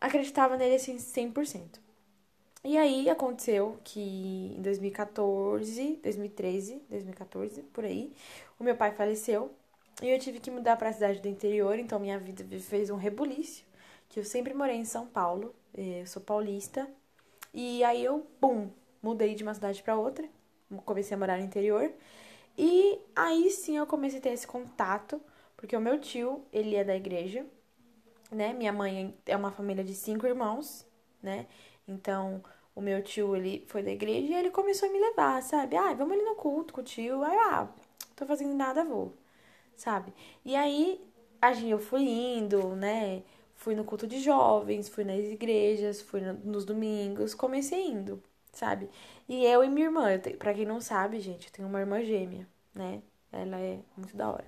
acreditava 0.00 0.56
nele 0.56 0.76
assim 0.76 0.96
100%. 0.96 1.84
E 2.64 2.78
aí 2.78 3.10
aconteceu 3.10 3.78
que 3.84 4.00
em 4.56 4.62
2014, 4.62 6.00
2013, 6.02 6.82
2014, 6.88 7.62
por 7.64 7.84
aí, 7.84 8.10
o 8.58 8.64
meu 8.64 8.74
pai 8.74 8.90
faleceu 8.92 9.52
e 10.02 10.08
eu 10.08 10.18
tive 10.18 10.40
que 10.40 10.50
mudar 10.50 10.76
para 10.76 10.88
a 10.88 10.92
cidade 10.92 11.20
do 11.20 11.28
interior, 11.28 11.78
então 11.78 12.00
minha 12.00 12.18
vida 12.18 12.42
fez 12.60 12.88
um 12.88 12.96
rebuliço, 12.96 13.64
que 14.08 14.20
eu 14.20 14.24
sempre 14.24 14.54
morei 14.54 14.76
em 14.76 14.84
São 14.84 15.06
Paulo, 15.06 15.54
eh, 15.76 16.02
eu 16.02 16.06
sou 16.06 16.22
paulista. 16.22 16.88
E 17.52 17.84
aí 17.84 18.04
eu, 18.04 18.26
bum, 18.40 18.70
mudei 19.02 19.34
de 19.34 19.42
uma 19.42 19.54
cidade 19.54 19.82
para 19.82 19.96
outra, 19.96 20.28
comecei 20.84 21.14
a 21.14 21.18
morar 21.18 21.38
no 21.38 21.44
interior. 21.44 21.92
E 22.56 22.98
aí 23.14 23.50
sim 23.50 23.76
eu 23.76 23.86
comecei 23.86 24.18
a 24.18 24.22
ter 24.22 24.30
esse 24.30 24.46
contato, 24.46 25.20
porque 25.56 25.76
o 25.76 25.80
meu 25.80 26.00
tio, 26.00 26.44
ele 26.52 26.76
é 26.76 26.84
da 26.84 26.96
igreja, 26.96 27.46
né? 28.30 28.52
Minha 28.52 28.72
mãe 28.72 29.14
é 29.26 29.36
uma 29.36 29.50
família 29.50 29.84
de 29.84 29.94
cinco 29.94 30.26
irmãos, 30.26 30.86
né? 31.22 31.46
Então, 31.86 32.42
o 32.74 32.80
meu 32.80 33.02
tio, 33.02 33.36
ele 33.36 33.64
foi 33.68 33.82
da 33.82 33.90
igreja 33.90 34.32
e 34.32 34.34
ele 34.34 34.50
começou 34.50 34.88
a 34.88 34.92
me 34.92 34.98
levar, 34.98 35.42
sabe? 35.42 35.76
Ah, 35.76 35.92
vamos 35.94 36.14
ali 36.14 36.22
no 36.24 36.34
culto 36.34 36.74
com 36.74 36.80
o 36.80 36.84
tio. 36.84 37.22
Aí, 37.22 37.36
ah, 37.36 37.68
tô 38.16 38.26
fazendo 38.26 38.54
nada, 38.54 38.84
vou, 38.84 39.14
sabe? 39.76 40.12
E 40.44 40.56
aí, 40.56 41.00
a 41.40 41.52
gente, 41.52 41.70
eu 41.70 41.78
fui 41.78 42.02
indo, 42.02 42.74
né? 42.76 43.22
Fui 43.64 43.74
no 43.74 43.82
culto 43.82 44.06
de 44.06 44.20
jovens, 44.20 44.90
fui 44.90 45.04
nas 45.04 45.24
igrejas, 45.24 46.02
fui 46.02 46.20
no, 46.20 46.34
nos 46.34 46.66
domingos, 46.66 47.34
comecei 47.34 47.86
indo, 47.86 48.22
sabe? 48.52 48.90
E 49.26 49.42
eu 49.46 49.64
e 49.64 49.70
minha 49.70 49.86
irmã, 49.86 50.18
pra 50.38 50.52
quem 50.52 50.66
não 50.66 50.82
sabe, 50.82 51.18
gente, 51.18 51.46
eu 51.46 51.52
tenho 51.54 51.66
uma 51.66 51.80
irmã 51.80 52.04
gêmea, 52.04 52.46
né? 52.74 53.00
Ela 53.32 53.58
é 53.58 53.78
muito 53.96 54.14
da 54.14 54.28
hora. 54.28 54.44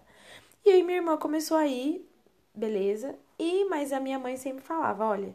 E 0.63 0.69
aí 0.69 0.83
minha 0.83 0.99
irmã 0.99 1.17
começou 1.17 1.57
a 1.57 1.67
ir, 1.67 2.07
beleza. 2.55 3.19
E, 3.39 3.65
mas 3.71 3.91
a 3.91 3.99
minha 3.99 4.19
mãe 4.19 4.37
sempre 4.37 4.63
falava, 4.63 5.07
olha, 5.07 5.35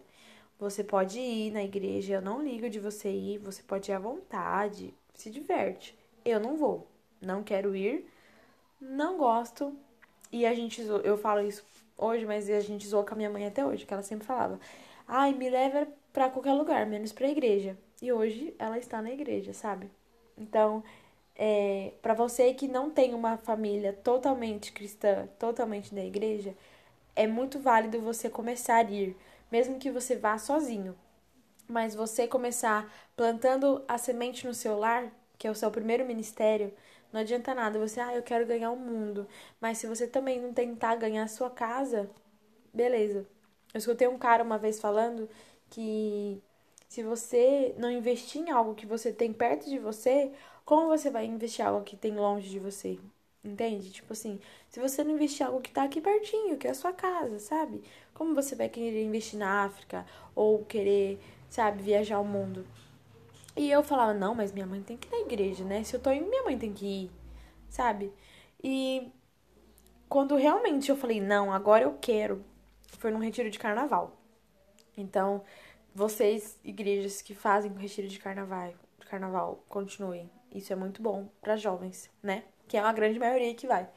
você 0.59 0.83
pode 0.83 1.19
ir 1.19 1.49
na 1.49 1.63
igreja, 1.63 2.13
eu 2.13 2.21
não 2.21 2.39
ligo 2.39 2.69
de 2.69 2.79
você 2.79 3.09
ir, 3.09 3.39
você 3.39 3.63
pode 3.63 3.89
ir 3.89 3.95
à 3.95 3.99
vontade, 3.99 4.93
se 5.15 5.31
diverte. 5.31 5.97
Eu 6.23 6.39
não 6.39 6.55
vou, 6.55 6.87
não 7.19 7.41
quero 7.41 7.75
ir, 7.75 8.07
não 8.79 9.17
gosto. 9.17 9.75
E 10.31 10.45
a 10.45 10.53
gente, 10.53 10.81
eu 11.03 11.17
falo 11.17 11.41
isso 11.41 11.65
hoje, 12.01 12.25
mas 12.25 12.49
a 12.49 12.59
gente 12.59 12.87
zoou 12.87 13.05
com 13.05 13.13
a 13.13 13.17
minha 13.17 13.29
mãe 13.29 13.45
até 13.45 13.65
hoje, 13.65 13.85
que 13.85 13.93
ela 13.93 14.03
sempre 14.03 14.25
falava: 14.25 14.59
"Ai, 15.07 15.33
me 15.33 15.49
leva 15.49 15.87
para 16.13 16.29
qualquer 16.29 16.53
lugar, 16.53 16.85
menos 16.85 17.11
para 17.13 17.27
igreja". 17.29 17.77
E 18.01 18.11
hoje 18.11 18.53
ela 18.59 18.77
está 18.77 19.01
na 19.01 19.11
igreja, 19.11 19.53
sabe? 19.53 19.89
Então, 20.37 20.83
é, 21.35 21.93
para 22.01 22.13
você 22.13 22.53
que 22.53 22.67
não 22.67 22.89
tem 22.89 23.13
uma 23.13 23.37
família 23.37 23.93
totalmente 23.93 24.71
cristã, 24.73 25.27
totalmente 25.39 25.93
da 25.93 26.03
igreja, 26.03 26.55
é 27.15 27.27
muito 27.27 27.59
válido 27.59 28.01
você 28.01 28.29
começar 28.29 28.77
a 28.77 28.91
ir 28.91 29.15
mesmo 29.51 29.77
que 29.77 29.91
você 29.91 30.15
vá 30.15 30.37
sozinho. 30.37 30.95
Mas 31.67 31.93
você 31.93 32.27
começar 32.27 32.91
plantando 33.15 33.83
a 33.87 33.97
semente 33.97 34.47
no 34.47 34.53
seu 34.53 34.77
lar, 34.77 35.11
que 35.37 35.47
é 35.47 35.51
o 35.51 35.55
seu 35.55 35.69
primeiro 35.69 36.05
ministério, 36.05 36.73
não 37.11 37.21
adianta 37.21 37.53
nada 37.53 37.79
você, 37.79 37.99
ah, 37.99 38.15
eu 38.15 38.23
quero 38.23 38.45
ganhar 38.45 38.71
o 38.71 38.77
mundo. 38.77 39.27
Mas 39.59 39.77
se 39.77 39.87
você 39.87 40.07
também 40.07 40.39
não 40.39 40.53
tentar 40.53 40.95
ganhar 40.95 41.23
a 41.23 41.27
sua 41.27 41.49
casa, 41.49 42.09
beleza. 42.73 43.25
Eu 43.73 43.77
escutei 43.79 44.07
um 44.07 44.17
cara 44.17 44.43
uma 44.43 44.57
vez 44.57 44.79
falando 44.79 45.29
que 45.69 46.41
se 46.87 47.03
você 47.03 47.73
não 47.77 47.91
investir 47.91 48.41
em 48.41 48.51
algo 48.51 48.75
que 48.75 48.85
você 48.85 49.13
tem 49.13 49.31
perto 49.33 49.69
de 49.69 49.79
você, 49.79 50.31
como 50.65 50.87
você 50.87 51.09
vai 51.09 51.25
investir 51.25 51.65
algo 51.65 51.85
que 51.85 51.95
tem 51.95 52.15
longe 52.15 52.49
de 52.49 52.59
você? 52.59 52.99
Entende? 53.43 53.91
Tipo 53.91 54.13
assim, 54.13 54.39
se 54.69 54.79
você 54.79 55.03
não 55.03 55.11
investir 55.11 55.45
algo 55.45 55.61
que 55.61 55.71
tá 55.71 55.83
aqui 55.83 55.99
pertinho, 55.99 56.57
que 56.57 56.67
é 56.67 56.71
a 56.71 56.75
sua 56.75 56.93
casa, 56.93 57.39
sabe? 57.39 57.81
Como 58.13 58.35
você 58.35 58.55
vai 58.55 58.69
querer 58.69 59.03
investir 59.03 59.39
na 59.39 59.63
África 59.63 60.05
ou 60.35 60.63
querer, 60.65 61.19
sabe, 61.49 61.81
viajar 61.81 62.19
o 62.19 62.25
mundo? 62.25 62.65
E 63.55 63.69
eu 63.69 63.83
falava, 63.83 64.13
não, 64.13 64.33
mas 64.33 64.51
minha 64.51 64.65
mãe 64.65 64.81
tem 64.81 64.97
que 64.97 65.07
ir 65.07 65.11
na 65.11 65.19
igreja, 65.19 65.63
né? 65.63 65.83
Se 65.83 65.95
eu 65.95 65.99
tô 65.99 66.11
indo, 66.11 66.29
minha 66.29 66.43
mãe 66.43 66.57
tem 66.57 66.73
que 66.73 66.85
ir, 66.85 67.11
sabe? 67.69 68.13
E 68.63 69.11
quando 70.07 70.35
realmente 70.35 70.89
eu 70.89 70.95
falei, 70.95 71.19
não, 71.19 71.51
agora 71.51 71.83
eu 71.83 71.97
quero, 71.99 72.43
foi 72.99 73.11
num 73.11 73.19
retiro 73.19 73.49
de 73.49 73.59
carnaval. 73.59 74.17
Então, 74.97 75.43
vocês, 75.93 76.59
igrejas 76.63 77.21
que 77.21 77.35
fazem 77.35 77.71
retiro 77.73 78.07
de 78.07 78.19
carnaval, 78.19 78.73
carnaval, 79.11 79.63
continuem. 79.67 80.29
Isso 80.53 80.71
é 80.71 80.75
muito 80.75 81.01
bom 81.01 81.29
para 81.41 81.57
jovens, 81.57 82.09
né? 82.23 82.43
Que 82.67 82.77
é 82.77 82.81
uma 82.81 82.93
grande 82.93 83.19
maioria 83.19 83.53
que 83.53 83.67
vai. 83.67 83.89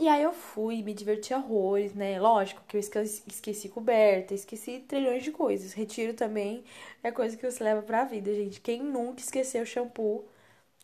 E 0.00 0.06
aí 0.06 0.22
eu 0.22 0.32
fui, 0.32 0.80
me 0.80 0.94
diverti 0.94 1.34
horrores, 1.34 1.92
né? 1.92 2.20
Lógico 2.20 2.62
que 2.68 2.76
eu 2.76 2.80
esqueci, 2.80 3.22
esqueci 3.26 3.68
coberta, 3.68 4.32
esqueci 4.32 4.78
trilhões 4.86 5.24
de 5.24 5.32
coisas. 5.32 5.72
Retiro 5.72 6.14
também 6.14 6.62
é 7.02 7.10
coisa 7.10 7.36
que 7.36 7.50
você 7.50 7.64
leva 7.64 7.82
pra 7.82 8.04
vida, 8.04 8.32
gente. 8.32 8.60
Quem 8.60 8.80
nunca 8.80 9.20
esqueceu 9.20 9.64
o 9.64 9.66
shampoo 9.66 10.24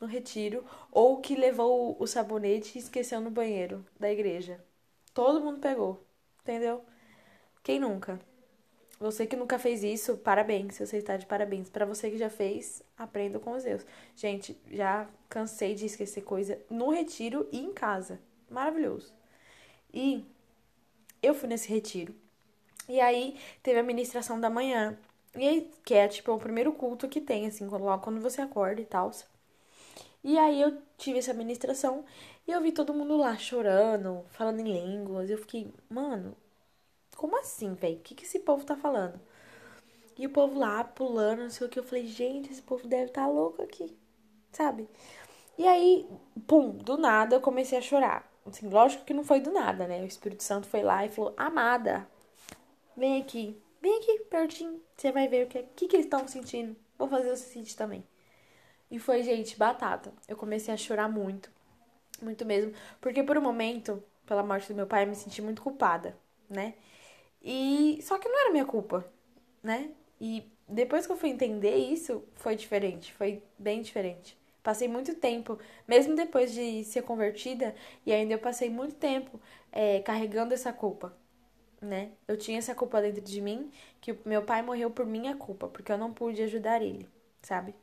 no 0.00 0.08
retiro 0.08 0.64
ou 0.90 1.20
que 1.20 1.36
levou 1.36 1.96
o 2.00 2.06
sabonete 2.08 2.76
e 2.76 2.80
esqueceu 2.80 3.20
no 3.20 3.30
banheiro 3.30 3.86
da 4.00 4.10
igreja? 4.10 4.58
Todo 5.14 5.40
mundo 5.40 5.60
pegou, 5.60 6.04
entendeu? 6.42 6.84
Quem 7.62 7.78
nunca? 7.78 8.18
Você 8.98 9.26
que 9.28 9.36
nunca 9.36 9.60
fez 9.60 9.84
isso, 9.84 10.16
parabéns, 10.18 10.78
você 10.78 10.98
está 10.98 11.16
de 11.16 11.26
parabéns. 11.26 11.68
Para 11.70 11.86
você 11.86 12.10
que 12.10 12.18
já 12.18 12.30
fez, 12.30 12.82
aprenda 12.98 13.38
com 13.38 13.52
os 13.52 13.62
Deus. 13.62 13.86
Gente, 14.16 14.58
já 14.72 15.08
cansei 15.28 15.74
de 15.76 15.86
esquecer 15.86 16.22
coisa 16.22 16.58
no 16.68 16.90
retiro 16.90 17.48
e 17.52 17.60
em 17.60 17.72
casa 17.72 18.18
maravilhoso. 18.54 19.12
E 19.92 20.24
eu 21.22 21.34
fui 21.34 21.48
nesse 21.48 21.68
retiro. 21.68 22.14
E 22.88 23.00
aí 23.00 23.38
teve 23.62 23.78
a 23.80 23.82
ministração 23.82 24.40
da 24.40 24.50
manhã. 24.50 24.98
E 25.36 25.48
aí, 25.48 25.70
que 25.84 25.94
é 25.94 26.06
tipo 26.08 26.32
o 26.32 26.38
primeiro 26.38 26.72
culto 26.72 27.08
que 27.08 27.20
tem, 27.20 27.46
assim, 27.46 27.66
logo 27.66 28.02
quando 28.02 28.20
você 28.20 28.40
acorda 28.40 28.80
e 28.80 28.86
tal. 28.86 29.10
E 30.22 30.38
aí 30.38 30.60
eu 30.60 30.78
tive 30.96 31.18
essa 31.18 31.34
ministração 31.34 32.04
e 32.46 32.52
eu 32.52 32.60
vi 32.60 32.72
todo 32.72 32.94
mundo 32.94 33.16
lá 33.16 33.36
chorando, 33.36 34.24
falando 34.30 34.60
em 34.60 34.72
línguas. 34.72 35.28
Eu 35.30 35.38
fiquei, 35.38 35.72
mano, 35.88 36.36
como 37.16 37.38
assim, 37.38 37.74
velho? 37.74 37.96
O 37.96 38.00
que, 38.00 38.14
que 38.14 38.24
esse 38.24 38.38
povo 38.40 38.64
tá 38.64 38.76
falando? 38.76 39.20
E 40.16 40.26
o 40.26 40.30
povo 40.30 40.58
lá 40.58 40.84
pulando, 40.84 41.42
não 41.42 41.50
sei 41.50 41.66
o 41.66 41.70
que. 41.70 41.78
Eu 41.78 41.84
falei, 41.84 42.06
gente, 42.06 42.50
esse 42.52 42.62
povo 42.62 42.86
deve 42.86 43.06
estar 43.06 43.22
tá 43.22 43.28
louco 43.28 43.62
aqui, 43.62 43.96
sabe? 44.52 44.88
E 45.58 45.66
aí, 45.66 46.08
pum, 46.46 46.70
do 46.70 46.96
nada 46.96 47.36
eu 47.36 47.40
comecei 47.40 47.78
a 47.78 47.82
chorar. 47.82 48.33
Assim, 48.46 48.68
lógico 48.68 49.04
que 49.04 49.14
não 49.14 49.24
foi 49.24 49.40
do 49.40 49.50
nada, 49.50 49.86
né? 49.86 50.02
O 50.02 50.06
Espírito 50.06 50.42
Santo 50.42 50.66
foi 50.66 50.82
lá 50.82 51.04
e 51.04 51.08
falou: 51.08 51.34
Amada, 51.36 52.06
vem 52.96 53.20
aqui, 53.20 53.60
vem 53.80 53.98
aqui 53.98 54.20
pertinho, 54.30 54.80
você 54.96 55.10
vai 55.10 55.28
ver 55.28 55.46
o 55.46 55.48
que, 55.48 55.62
que, 55.74 55.88
que 55.88 55.96
eles 55.96 56.06
estão 56.06 56.26
sentindo. 56.28 56.76
Vou 56.98 57.08
fazer 57.08 57.30
você 57.30 57.44
sentir 57.48 57.76
também. 57.76 58.06
E 58.90 58.98
foi, 58.98 59.22
gente, 59.22 59.56
batata. 59.56 60.12
Eu 60.28 60.36
comecei 60.36 60.72
a 60.72 60.76
chorar 60.76 61.08
muito, 61.08 61.50
muito 62.22 62.44
mesmo, 62.44 62.72
porque 63.00 63.22
por 63.22 63.36
um 63.38 63.42
momento, 63.42 64.02
pela 64.26 64.42
morte 64.42 64.68
do 64.68 64.76
meu 64.76 64.86
pai, 64.86 65.04
eu 65.04 65.08
me 65.08 65.16
senti 65.16 65.42
muito 65.42 65.62
culpada, 65.62 66.16
né? 66.48 66.74
E 67.42 67.98
só 68.02 68.18
que 68.18 68.28
não 68.28 68.40
era 68.40 68.52
minha 68.52 68.64
culpa, 68.64 69.04
né? 69.62 69.90
E 70.20 70.50
depois 70.68 71.06
que 71.06 71.12
eu 71.12 71.16
fui 71.16 71.30
entender 71.30 71.76
isso, 71.76 72.22
foi 72.34 72.56
diferente, 72.56 73.12
foi 73.12 73.42
bem 73.58 73.82
diferente. 73.82 74.38
Passei 74.64 74.88
muito 74.88 75.14
tempo, 75.16 75.58
mesmo 75.88 76.16
depois 76.16 76.52
de 76.52 76.84
ser 76.84 77.02
convertida, 77.02 77.74
e 78.06 78.12
ainda 78.12 78.34
eu 78.34 78.40
passei 78.40 78.70
muito 78.70 78.96
tempo 78.96 79.40
é, 79.72 80.00
carregando 80.00 80.54
essa 80.54 80.72
culpa, 80.72 81.14
né? 81.82 82.12
Eu 82.28 82.36
tinha 82.38 82.58
essa 82.58 82.74
culpa 82.74 83.02
dentro 83.02 83.22
de 83.22 83.40
mim, 83.40 83.70
que 84.00 84.16
meu 84.26 84.42
pai 84.42 84.62
morreu 84.62 84.90
por 84.90 85.06
minha 85.06 85.36
culpa, 85.36 85.68
porque 85.68 85.92
eu 85.92 85.98
não 85.98 86.12
pude 86.14 86.42
ajudar 86.42 86.82
ele, 86.82 87.08
sabe? 87.42 87.74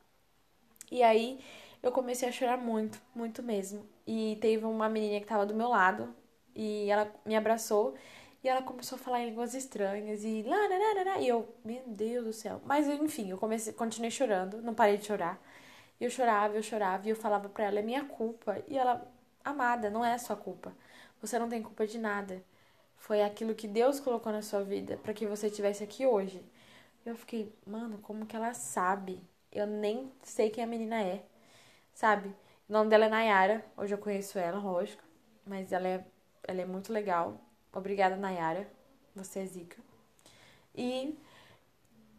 E 0.91 1.01
aí 1.03 1.39
eu 1.81 1.91
comecei 1.91 2.27
a 2.29 2.31
chorar 2.31 2.57
muito, 2.57 3.01
muito 3.15 3.41
mesmo. 3.43 3.85
E 4.05 4.37
teve 4.41 4.65
uma 4.65 4.89
menina 4.89 5.19
que 5.19 5.25
tava 5.27 5.45
do 5.45 5.55
meu 5.55 5.69
lado, 5.69 6.13
e 6.55 6.89
ela 6.89 7.11
me 7.25 7.35
abraçou, 7.35 7.95
e 8.43 8.49
ela 8.49 8.61
começou 8.61 8.95
a 8.97 8.99
falar 8.99 9.21
em 9.21 9.29
línguas 9.29 9.53
estranhas, 9.53 10.23
e 10.23 10.43
lá, 10.43 10.55
lá, 10.57 10.77
lá, 10.95 11.03
lá, 11.13 11.21
e 11.21 11.27
eu, 11.27 11.47
meu 11.63 11.83
Deus 11.87 12.25
do 12.25 12.33
céu. 12.33 12.61
Mas 12.65 12.87
enfim, 12.87 13.29
eu 13.29 13.37
comecei, 13.37 13.73
continuei 13.73 14.11
chorando, 14.11 14.61
não 14.61 14.73
parei 14.73 14.97
de 14.97 15.05
chorar. 15.05 15.39
E 16.01 16.05
eu 16.05 16.09
chorava, 16.09 16.55
eu 16.55 16.63
chorava, 16.63 17.07
e 17.07 17.11
eu 17.11 17.15
falava 17.15 17.47
para 17.49 17.65
ela, 17.65 17.79
é 17.79 17.83
minha 17.83 18.03
culpa. 18.05 18.63
E 18.67 18.77
ela, 18.77 19.07
amada, 19.45 19.89
não 19.89 20.03
é 20.03 20.17
sua 20.17 20.35
culpa. 20.35 20.73
Você 21.21 21.39
não 21.39 21.47
tem 21.47 21.61
culpa 21.63 21.87
de 21.87 21.99
nada. 21.99 22.43
Foi 22.97 23.21
aquilo 23.23 23.55
que 23.55 23.67
Deus 23.67 23.99
colocou 23.99 24.31
na 24.33 24.41
sua 24.41 24.63
vida 24.63 24.97
para 24.97 25.13
que 25.13 25.27
você 25.27 25.47
estivesse 25.47 25.83
aqui 25.83 26.05
hoje. 26.05 26.43
Eu 27.05 27.15
fiquei, 27.15 27.53
mano, 27.65 27.99
como 27.99 28.25
que 28.25 28.35
ela 28.35 28.53
sabe? 28.53 29.21
Eu 29.51 29.67
nem 29.67 30.11
sei 30.23 30.49
quem 30.49 30.63
a 30.63 30.67
menina 30.67 31.01
é, 31.01 31.23
sabe? 31.93 32.29
O 32.69 32.73
nome 32.73 32.89
dela 32.89 33.05
é 33.05 33.09
Nayara, 33.09 33.65
hoje 33.77 33.93
eu 33.93 33.97
conheço 33.99 34.39
ela, 34.39 34.59
lógico. 34.59 35.03
Mas 35.45 35.71
ela 35.71 35.87
é 35.87 36.05
ela 36.47 36.61
é 36.61 36.65
muito 36.65 36.91
legal. 36.91 37.39
Obrigada, 37.73 38.15
Nayara. 38.15 38.67
Você 39.15 39.39
é 39.39 39.45
zica. 39.45 39.77
E, 40.75 41.17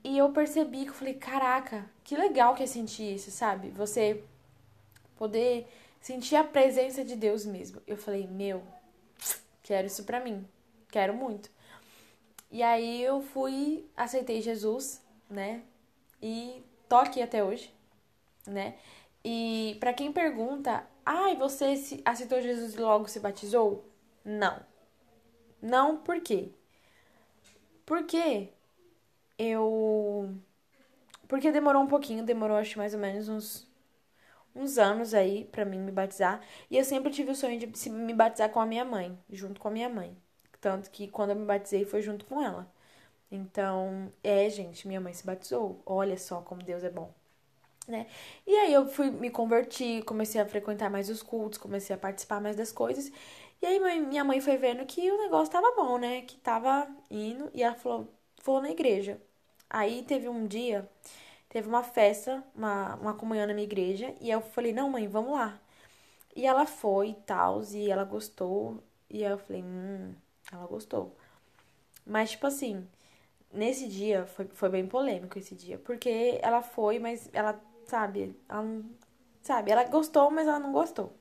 e 0.04 0.18
eu 0.18 0.30
percebi 0.32 0.84
que 0.84 0.90
eu 0.90 0.94
falei, 0.94 1.14
caraca, 1.14 1.88
que 2.02 2.16
legal 2.16 2.54
que 2.54 2.62
é 2.62 2.66
sentir 2.66 3.14
isso, 3.14 3.30
sabe? 3.30 3.70
Você 3.70 4.24
poder 5.16 5.66
sentir 6.00 6.34
a 6.34 6.44
presença 6.44 7.04
de 7.04 7.14
Deus 7.14 7.46
mesmo. 7.46 7.80
Eu 7.86 7.96
falei, 7.96 8.26
meu, 8.26 8.62
quero 9.62 9.86
isso 9.86 10.04
pra 10.04 10.18
mim. 10.18 10.46
Quero 10.90 11.14
muito. 11.14 11.50
E 12.50 12.62
aí 12.62 13.02
eu 13.02 13.22
fui, 13.22 13.86
aceitei 13.96 14.42
Jesus, 14.42 15.00
né? 15.30 15.62
E 16.20 16.62
tô 16.88 16.96
aqui 16.96 17.22
até 17.22 17.42
hoje, 17.42 17.72
né? 18.46 18.74
E 19.24 19.76
para 19.78 19.94
quem 19.94 20.12
pergunta, 20.12 20.84
ai, 21.06 21.32
ah, 21.32 21.38
você 21.38 22.02
aceitou 22.04 22.42
Jesus 22.42 22.74
e 22.74 22.80
logo 22.80 23.08
se 23.08 23.20
batizou? 23.20 23.84
Não. 24.24 24.60
Não, 25.62 25.96
por 25.96 26.20
quê? 26.20 26.50
Porque 27.86 28.48
eu. 29.50 30.34
Porque 31.28 31.50
demorou 31.52 31.82
um 31.82 31.86
pouquinho, 31.86 32.24
demorou 32.24 32.56
acho 32.56 32.78
mais 32.78 32.94
ou 32.94 33.00
menos 33.00 33.28
uns, 33.28 33.68
uns 34.54 34.78
anos 34.78 35.14
aí 35.14 35.44
para 35.46 35.64
mim 35.64 35.78
me 35.78 35.92
batizar. 35.92 36.40
E 36.70 36.76
eu 36.78 36.84
sempre 36.84 37.10
tive 37.10 37.30
o 37.32 37.34
sonho 37.34 37.58
de 37.58 37.90
me 37.90 38.14
batizar 38.14 38.50
com 38.50 38.60
a 38.60 38.66
minha 38.66 38.84
mãe, 38.84 39.18
junto 39.30 39.60
com 39.60 39.68
a 39.68 39.70
minha 39.70 39.88
mãe. 39.88 40.16
Tanto 40.60 40.90
que 40.90 41.08
quando 41.08 41.30
eu 41.30 41.36
me 41.36 41.46
batizei 41.46 41.84
foi 41.84 42.02
junto 42.02 42.24
com 42.26 42.42
ela. 42.42 42.70
Então, 43.30 44.12
é, 44.22 44.48
gente, 44.50 44.86
minha 44.86 45.00
mãe 45.00 45.12
se 45.14 45.24
batizou. 45.26 45.82
Olha 45.86 46.18
só 46.18 46.42
como 46.42 46.62
Deus 46.62 46.84
é 46.84 46.90
bom. 46.90 47.12
Né? 47.88 48.06
E 48.46 48.56
aí 48.56 48.72
eu 48.72 48.86
fui 48.86 49.10
me 49.10 49.28
converti, 49.30 50.02
comecei 50.02 50.40
a 50.40 50.46
frequentar 50.46 50.88
mais 50.90 51.08
os 51.10 51.22
cultos, 51.22 51.58
comecei 51.58 51.94
a 51.96 51.98
participar 51.98 52.40
mais 52.40 52.54
das 52.56 52.70
coisas. 52.70 53.10
E 53.60 53.66
aí 53.66 53.80
minha 54.00 54.24
mãe 54.24 54.40
foi 54.40 54.56
vendo 54.56 54.84
que 54.86 55.10
o 55.10 55.18
negócio 55.18 55.52
tava 55.52 55.72
bom, 55.76 55.98
né? 55.98 56.22
Que 56.22 56.36
tava 56.38 56.88
indo. 57.10 57.50
E 57.54 57.62
ela 57.62 57.74
falou, 57.74 58.08
vou 58.44 58.60
na 58.60 58.70
igreja. 58.70 59.20
Aí 59.72 60.04
teve 60.04 60.28
um 60.28 60.46
dia, 60.46 60.88
teve 61.50 61.68
uma 61.68 61.82
festa, 61.84 62.44
uma, 62.54 62.96
uma 62.96 63.14
comunhão 63.14 63.46
na 63.48 63.54
minha 63.54 63.64
igreja. 63.66 64.14
E 64.20 64.30
eu 64.30 64.40
falei, 64.42 64.72
não, 64.74 64.90
mãe, 64.90 65.08
vamos 65.08 65.32
lá. 65.34 65.60
E 66.36 66.46
ela 66.46 66.66
foi 66.66 67.10
e 67.10 67.14
tal, 67.14 67.62
e 67.72 67.90
ela 67.90 68.04
gostou. 68.04 68.82
E 69.10 69.22
eu 69.24 69.38
falei, 69.38 69.62
hum, 69.62 70.14
ela 70.52 70.66
gostou. 70.66 71.16
Mas, 72.06 72.32
tipo 72.32 72.46
assim, 72.46 72.86
nesse 73.52 73.88
dia, 73.88 74.26
foi, 74.26 74.46
foi 74.54 74.68
bem 74.70 74.86
polêmico 74.86 75.38
esse 75.38 75.54
dia. 75.54 75.78
Porque 75.78 76.38
ela 76.42 76.62
foi, 76.62 76.98
mas 76.98 77.30
ela, 77.32 77.60
sabe, 77.86 78.36
ela 78.48 78.64
sabe, 79.42 79.70
ela 79.72 79.84
gostou, 79.84 80.30
mas 80.30 80.48
ela 80.48 80.58
não 80.60 80.72
gostou. 80.72 81.12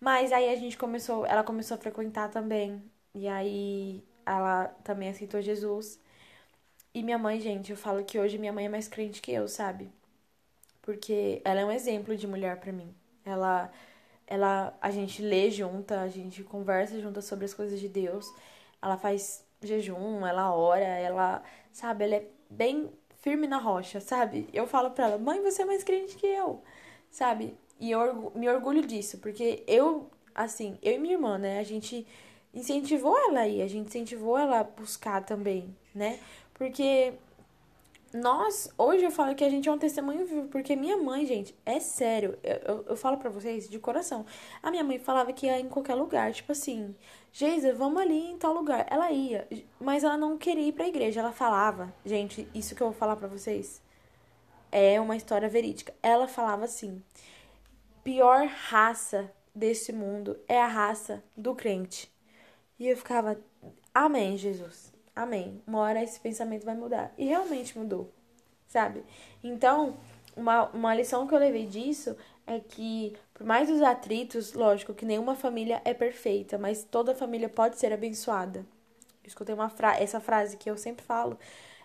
Mas 0.00 0.32
aí 0.32 0.48
a 0.50 0.56
gente 0.56 0.76
começou, 0.76 1.26
ela 1.26 1.42
começou 1.44 1.76
a 1.76 1.78
frequentar 1.80 2.30
também. 2.30 2.82
E 3.14 3.28
aí 3.28 4.04
ela 4.24 4.66
também 4.84 5.08
aceitou 5.10 5.40
Jesus. 5.42 5.98
E 6.96 7.02
minha 7.02 7.18
mãe, 7.18 7.38
gente, 7.38 7.70
eu 7.70 7.76
falo 7.76 8.02
que 8.02 8.18
hoje 8.18 8.38
minha 8.38 8.54
mãe 8.54 8.64
é 8.64 8.68
mais 8.70 8.88
crente 8.88 9.20
que 9.20 9.30
eu, 9.30 9.46
sabe? 9.46 9.90
Porque 10.80 11.42
ela 11.44 11.60
é 11.60 11.64
um 11.66 11.70
exemplo 11.70 12.16
de 12.16 12.26
mulher 12.26 12.58
para 12.58 12.72
mim. 12.72 12.94
Ela 13.22 13.70
ela 14.26 14.74
a 14.80 14.90
gente 14.90 15.20
lê 15.20 15.50
junta, 15.50 16.00
a 16.00 16.08
gente 16.08 16.42
conversa 16.42 16.98
junta 16.98 17.20
sobre 17.20 17.44
as 17.44 17.52
coisas 17.52 17.78
de 17.78 17.86
Deus. 17.86 18.32
Ela 18.80 18.96
faz 18.96 19.44
jejum, 19.60 20.24
ela 20.26 20.56
ora, 20.56 20.86
ela, 20.86 21.42
sabe, 21.70 22.04
ela 22.04 22.14
é 22.16 22.26
bem 22.48 22.90
firme 23.20 23.46
na 23.46 23.58
rocha, 23.58 24.00
sabe? 24.00 24.48
Eu 24.50 24.66
falo 24.66 24.90
pra 24.90 25.04
ela: 25.08 25.18
"Mãe, 25.18 25.42
você 25.42 25.62
é 25.62 25.66
mais 25.66 25.84
crente 25.84 26.16
que 26.16 26.26
eu". 26.26 26.62
Sabe? 27.10 27.54
E 27.78 27.90
eu 27.90 28.32
me 28.34 28.48
orgulho 28.48 28.86
disso, 28.86 29.18
porque 29.18 29.62
eu, 29.66 30.10
assim, 30.34 30.78
eu 30.82 30.94
e 30.94 30.98
minha 30.98 31.14
irmã, 31.16 31.36
né, 31.36 31.58
a 31.58 31.62
gente 31.62 32.06
incentivou 32.54 33.18
ela 33.28 33.40
aí, 33.40 33.60
a 33.60 33.68
gente 33.68 33.88
incentivou 33.88 34.38
ela 34.38 34.60
a 34.60 34.64
buscar 34.64 35.22
também, 35.22 35.76
né? 35.94 36.18
Porque 36.56 37.12
nós, 38.14 38.72
hoje 38.78 39.04
eu 39.04 39.10
falo 39.10 39.34
que 39.34 39.44
a 39.44 39.50
gente 39.50 39.68
é 39.68 39.72
um 39.72 39.78
testemunho 39.78 40.26
vivo, 40.26 40.48
porque 40.48 40.74
minha 40.74 40.96
mãe, 40.96 41.26
gente, 41.26 41.54
é 41.66 41.78
sério, 41.78 42.38
eu, 42.42 42.56
eu, 42.56 42.84
eu 42.90 42.96
falo 42.96 43.18
para 43.18 43.28
vocês 43.28 43.68
de 43.68 43.78
coração. 43.78 44.24
A 44.62 44.70
minha 44.70 44.82
mãe 44.82 44.98
falava 44.98 45.32
que 45.32 45.46
ia 45.46 45.60
em 45.60 45.68
qualquer 45.68 45.94
lugar, 45.94 46.32
tipo 46.32 46.52
assim, 46.52 46.94
Geisa, 47.32 47.74
vamos 47.74 48.00
ali 48.00 48.30
em 48.30 48.38
tal 48.38 48.54
lugar. 48.54 48.86
Ela 48.88 49.10
ia, 49.12 49.46
mas 49.78 50.02
ela 50.02 50.16
não 50.16 50.38
queria 50.38 50.68
ir 50.68 50.72
pra 50.72 50.88
igreja, 50.88 51.20
ela 51.20 51.32
falava, 51.32 51.92
gente, 52.04 52.48
isso 52.54 52.74
que 52.74 52.82
eu 52.82 52.88
vou 52.88 52.96
falar 52.96 53.16
para 53.16 53.28
vocês 53.28 53.82
é 54.72 54.98
uma 55.00 55.16
história 55.16 55.48
verídica. 55.48 55.92
Ela 56.02 56.26
falava 56.26 56.64
assim: 56.64 57.02
pior 58.02 58.46
raça 58.46 59.30
desse 59.54 59.92
mundo 59.92 60.38
é 60.48 60.60
a 60.60 60.66
raça 60.66 61.22
do 61.36 61.54
crente. 61.54 62.10
E 62.78 62.88
eu 62.88 62.96
ficava, 62.96 63.38
amém, 63.94 64.36
Jesus, 64.38 64.92
amém. 65.16 65.62
Uma 65.66 65.80
hora 65.80 66.02
esse 66.02 66.20
pensamento 66.20 66.64
vai 66.64 66.76
mudar. 66.76 67.12
E 67.18 67.24
realmente 67.24 67.76
mudou, 67.76 68.12
sabe? 68.68 69.02
Então, 69.42 69.96
uma, 70.36 70.68
uma 70.68 70.94
lição 70.94 71.26
que 71.26 71.34
eu 71.34 71.38
levei 71.38 71.66
disso 71.66 72.16
é 72.46 72.60
que, 72.60 73.16
por 73.34 73.44
mais 73.44 73.70
os 73.70 73.82
atritos, 73.82 74.52
lógico 74.52 74.94
que 74.94 75.04
nenhuma 75.04 75.34
família 75.34 75.80
é 75.84 75.94
perfeita, 75.94 76.58
mas 76.58 76.84
toda 76.84 77.14
família 77.14 77.48
pode 77.48 77.78
ser 77.78 77.92
abençoada. 77.92 78.60
Eu 79.24 79.28
escutei 79.28 79.54
uma 79.54 79.68
fra 79.68 79.98
essa 80.00 80.20
frase 80.20 80.56
que 80.56 80.70
eu 80.70 80.76
sempre 80.76 81.04
falo, 81.04 81.38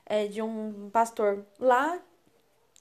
é 0.06 0.28
de 0.28 0.42
um 0.42 0.90
pastor 0.92 1.46
lá, 1.60 2.00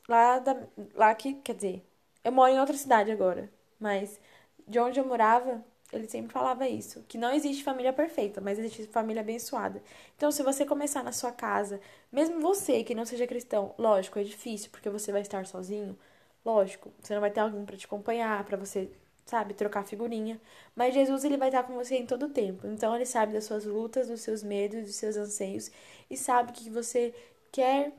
lá, 0.08 0.38
da, 0.40 0.56
lá 0.94 1.14
que, 1.14 1.34
quer 1.34 1.54
dizer, 1.54 1.86
eu 2.24 2.32
moro 2.32 2.52
em 2.52 2.60
outra 2.60 2.76
cidade 2.76 3.10
agora, 3.10 3.50
mas 3.78 4.20
de 4.68 4.78
onde 4.78 5.00
eu 5.00 5.06
morava, 5.06 5.64
ele 5.92 6.09
sempre 6.09 6.33
falava 6.33 6.68
isso, 6.68 7.05
que 7.09 7.18
não 7.18 7.33
existe 7.33 7.64
família 7.64 7.92
perfeita, 7.92 8.40
mas 8.40 8.59
existe 8.59 8.87
família 8.87 9.22
abençoada. 9.22 9.83
Então, 10.16 10.31
se 10.31 10.42
você 10.42 10.64
começar 10.64 11.03
na 11.03 11.12
sua 11.12 11.33
casa, 11.33 11.81
mesmo 12.12 12.40
você 12.40 12.85
que 12.85 12.94
não 12.94 13.05
seja 13.05 13.26
cristão, 13.26 13.74
lógico, 13.79 14.18
é 14.18 14.22
difícil, 14.22 14.70
porque 14.70 14.88
você 14.88 15.11
vai 15.12 15.22
estar 15.22 15.46
sozinho, 15.46 15.98
lógico, 16.44 16.92
você 17.00 17.14
não 17.14 17.20
vai 17.20 17.31
ter 17.31 17.40
alguém 17.40 17.64
para 17.64 17.76
te 17.76 17.87
acompanhar, 17.87 18.44
para 18.44 18.57
você, 18.57 18.90
sabe, 19.26 19.55
trocar 19.55 19.85
figurinha, 19.85 20.40
mas 20.76 20.94
Jesus 20.94 21.24
ele 21.24 21.37
vai 21.37 21.48
estar 21.48 21.64
com 21.64 21.74
você 21.74 21.96
em 21.96 22.07
todo 22.07 22.26
o 22.26 22.31
tempo. 22.31 22.66
Então, 22.66 22.94
ele 22.94 23.07
sabe 23.07 23.33
das 23.33 23.44
suas 23.44 23.64
lutas, 23.64 24.09
dos 24.09 24.20
seus 24.20 24.42
medos, 24.42 24.83
dos 24.85 24.94
seus 24.94 25.16
anseios 25.16 25.70
e 26.09 26.16
sabe 26.16 26.53
que 26.53 26.70
você 26.70 27.14
quer 27.53 27.92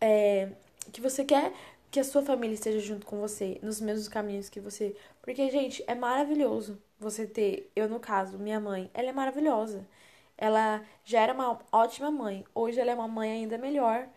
é, 0.00 0.48
que 0.92 1.00
você 1.00 1.24
quer 1.24 1.52
que 1.92 2.00
a 2.00 2.04
sua 2.04 2.22
família 2.22 2.54
esteja 2.54 2.80
junto 2.80 3.06
com 3.06 3.20
você, 3.20 3.60
nos 3.62 3.78
mesmos 3.78 4.08
caminhos 4.08 4.48
que 4.48 4.58
você. 4.58 4.96
Porque, 5.20 5.50
gente, 5.50 5.84
é 5.86 5.94
maravilhoso 5.94 6.82
você 6.98 7.26
ter. 7.26 7.70
Eu, 7.76 7.86
no 7.86 8.00
caso, 8.00 8.38
minha 8.38 8.58
mãe, 8.58 8.90
ela 8.94 9.10
é 9.10 9.12
maravilhosa. 9.12 9.86
Ela 10.38 10.82
já 11.04 11.20
era 11.20 11.34
uma 11.34 11.60
ótima 11.70 12.10
mãe. 12.10 12.44
Hoje 12.54 12.80
ela 12.80 12.90
é 12.92 12.94
uma 12.94 13.06
mãe 13.06 13.30
ainda 13.30 13.58
melhor 13.58 14.08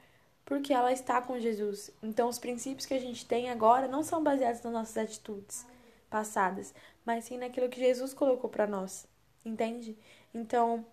porque 0.45 0.73
ela 0.73 0.93
está 0.93 1.21
com 1.21 1.38
Jesus. 1.38 1.91
Então, 2.01 2.29
os 2.29 2.39
princípios 2.39 2.85
que 2.85 2.93
a 2.93 2.99
gente 2.99 3.25
tem 3.25 3.49
agora 3.49 3.89
não 3.89 4.03
são 4.03 4.23
baseados 4.23 4.61
nas 4.61 4.71
nossas 4.71 4.97
atitudes 4.97 5.65
passadas, 6.09 6.73
mas 7.03 7.25
sim 7.25 7.38
naquilo 7.38 7.67
que 7.67 7.79
Jesus 7.79 8.13
colocou 8.13 8.49
para 8.49 8.65
nós. 8.65 9.05
Entende? 9.43 9.97
Então, 10.33 10.85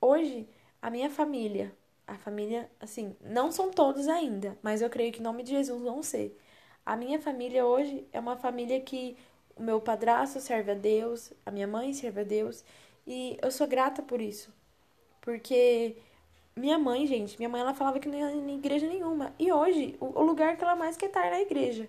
hoje, 0.00 0.48
a 0.80 0.90
minha 0.90 1.10
família, 1.10 1.74
a 2.10 2.18
família, 2.18 2.68
assim, 2.80 3.14
não 3.20 3.52
são 3.52 3.70
todos 3.70 4.08
ainda, 4.08 4.58
mas 4.62 4.82
eu 4.82 4.90
creio 4.90 5.12
que 5.12 5.20
em 5.20 5.22
nome 5.22 5.44
de 5.44 5.50
Jesus 5.50 5.80
vão 5.80 6.02
ser. 6.02 6.36
A 6.84 6.96
minha 6.96 7.20
família 7.20 7.64
hoje 7.64 8.04
é 8.12 8.18
uma 8.18 8.36
família 8.36 8.80
que 8.80 9.16
o 9.54 9.62
meu 9.62 9.80
padrasto 9.80 10.40
serve 10.40 10.72
a 10.72 10.74
Deus, 10.74 11.32
a 11.46 11.52
minha 11.52 11.68
mãe 11.68 11.92
serve 11.92 12.22
a 12.22 12.24
Deus, 12.24 12.64
e 13.06 13.38
eu 13.40 13.50
sou 13.52 13.66
grata 13.66 14.02
por 14.02 14.20
isso. 14.20 14.52
Porque 15.20 15.96
minha 16.56 16.78
mãe, 16.78 17.06
gente, 17.06 17.38
minha 17.38 17.48
mãe 17.48 17.60
ela 17.60 17.74
falava 17.74 18.00
que 18.00 18.08
não 18.08 18.18
ia 18.18 18.32
em 18.32 18.56
igreja 18.56 18.88
nenhuma. 18.88 19.32
E 19.38 19.52
hoje, 19.52 19.96
o, 20.00 20.22
lugar 20.22 20.56
que 20.56 20.64
ela 20.64 20.74
mais 20.74 20.96
quer 20.96 21.06
estar 21.06 21.26
é 21.26 21.30
na 21.30 21.40
igreja. 21.40 21.88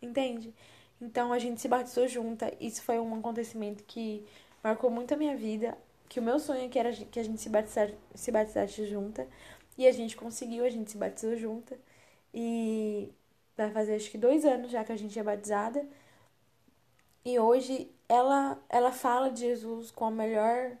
Entende? 0.00 0.54
Então 1.00 1.32
a 1.32 1.38
gente 1.38 1.60
se 1.60 1.66
batizou 1.66 2.06
junta. 2.06 2.52
Isso 2.60 2.82
foi 2.82 2.98
um 3.00 3.16
acontecimento 3.16 3.82
que 3.84 4.24
marcou 4.62 4.90
muito 4.90 5.14
a 5.14 5.16
minha 5.16 5.36
vida 5.36 5.76
que 6.08 6.20
o 6.20 6.22
meu 6.22 6.38
sonho 6.38 6.70
é 6.72 6.78
era 6.78 6.92
que 6.92 7.20
a 7.20 7.22
gente 7.22 7.40
se 7.40 7.48
batizasse, 7.48 7.94
se 8.14 8.30
batizasse 8.32 8.86
junta. 8.86 9.26
E 9.76 9.86
a 9.86 9.92
gente 9.92 10.16
conseguiu, 10.16 10.64
a 10.64 10.70
gente 10.70 10.90
se 10.90 10.96
batizou 10.98 11.36
junta. 11.36 11.78
E 12.34 13.12
vai 13.56 13.70
fazer 13.70 13.96
acho 13.96 14.10
que 14.10 14.18
dois 14.18 14.44
anos 14.44 14.70
já 14.70 14.84
que 14.84 14.92
a 14.92 14.96
gente 14.96 15.18
é 15.18 15.22
batizada. 15.22 15.86
E 17.24 17.38
hoje 17.38 17.90
ela, 18.08 18.58
ela 18.68 18.92
fala 18.92 19.30
de 19.30 19.40
Jesus 19.40 19.90
com 19.90 20.06
a 20.06 20.10
melhor, 20.10 20.72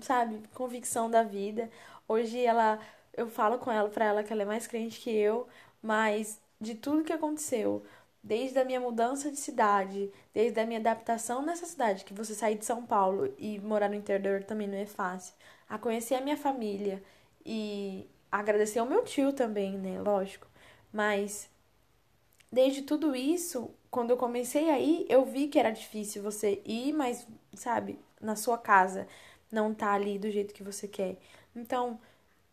sabe, 0.00 0.42
convicção 0.54 1.10
da 1.10 1.22
vida. 1.22 1.70
Hoje 2.08 2.40
ela, 2.44 2.80
eu 3.16 3.28
falo 3.28 3.58
com 3.58 3.70
ela 3.70 3.88
para 3.88 4.06
ela 4.06 4.24
que 4.24 4.32
ela 4.32 4.42
é 4.42 4.46
mais 4.46 4.66
crente 4.66 5.00
que 5.00 5.10
eu, 5.10 5.46
mas 5.82 6.40
de 6.60 6.74
tudo 6.74 7.04
que 7.04 7.12
aconteceu, 7.12 7.84
desde 8.22 8.58
a 8.58 8.64
minha 8.64 8.80
mudança 8.80 9.30
de 9.30 9.38
cidade, 9.38 10.10
desde 10.32 10.60
a 10.60 10.66
minha 10.66 10.78
adaptação 10.78 11.42
nessa 11.42 11.66
cidade, 11.66 12.04
que 12.04 12.14
você 12.14 12.34
sair 12.34 12.56
de 12.56 12.64
São 12.64 12.84
Paulo 12.84 13.32
e 13.38 13.58
morar 13.60 13.88
no 13.88 13.94
interior 13.94 14.44
também 14.44 14.68
não 14.68 14.76
é 14.76 14.86
fácil, 14.86 15.34
a 15.68 15.78
conhecer 15.78 16.14
a 16.14 16.20
minha 16.20 16.36
família 16.36 17.02
e 17.44 18.08
agradecer 18.30 18.78
ao 18.78 18.86
meu 18.86 19.02
tio 19.04 19.32
também, 19.32 19.78
né, 19.78 20.00
lógico. 20.00 20.46
Mas 20.92 21.48
desde 22.52 22.82
tudo 22.82 23.16
isso, 23.16 23.70
quando 23.90 24.10
eu 24.10 24.16
comecei 24.16 24.70
aí, 24.70 25.06
eu 25.08 25.24
vi 25.24 25.48
que 25.48 25.58
era 25.58 25.70
difícil 25.70 26.22
você 26.22 26.60
ir, 26.64 26.92
mas, 26.92 27.26
sabe, 27.54 27.98
na 28.20 28.36
sua 28.36 28.58
casa, 28.58 29.06
não 29.50 29.74
tá 29.74 29.92
ali 29.92 30.18
do 30.18 30.30
jeito 30.30 30.54
que 30.54 30.62
você 30.62 30.86
quer. 30.86 31.16
Então, 31.56 31.98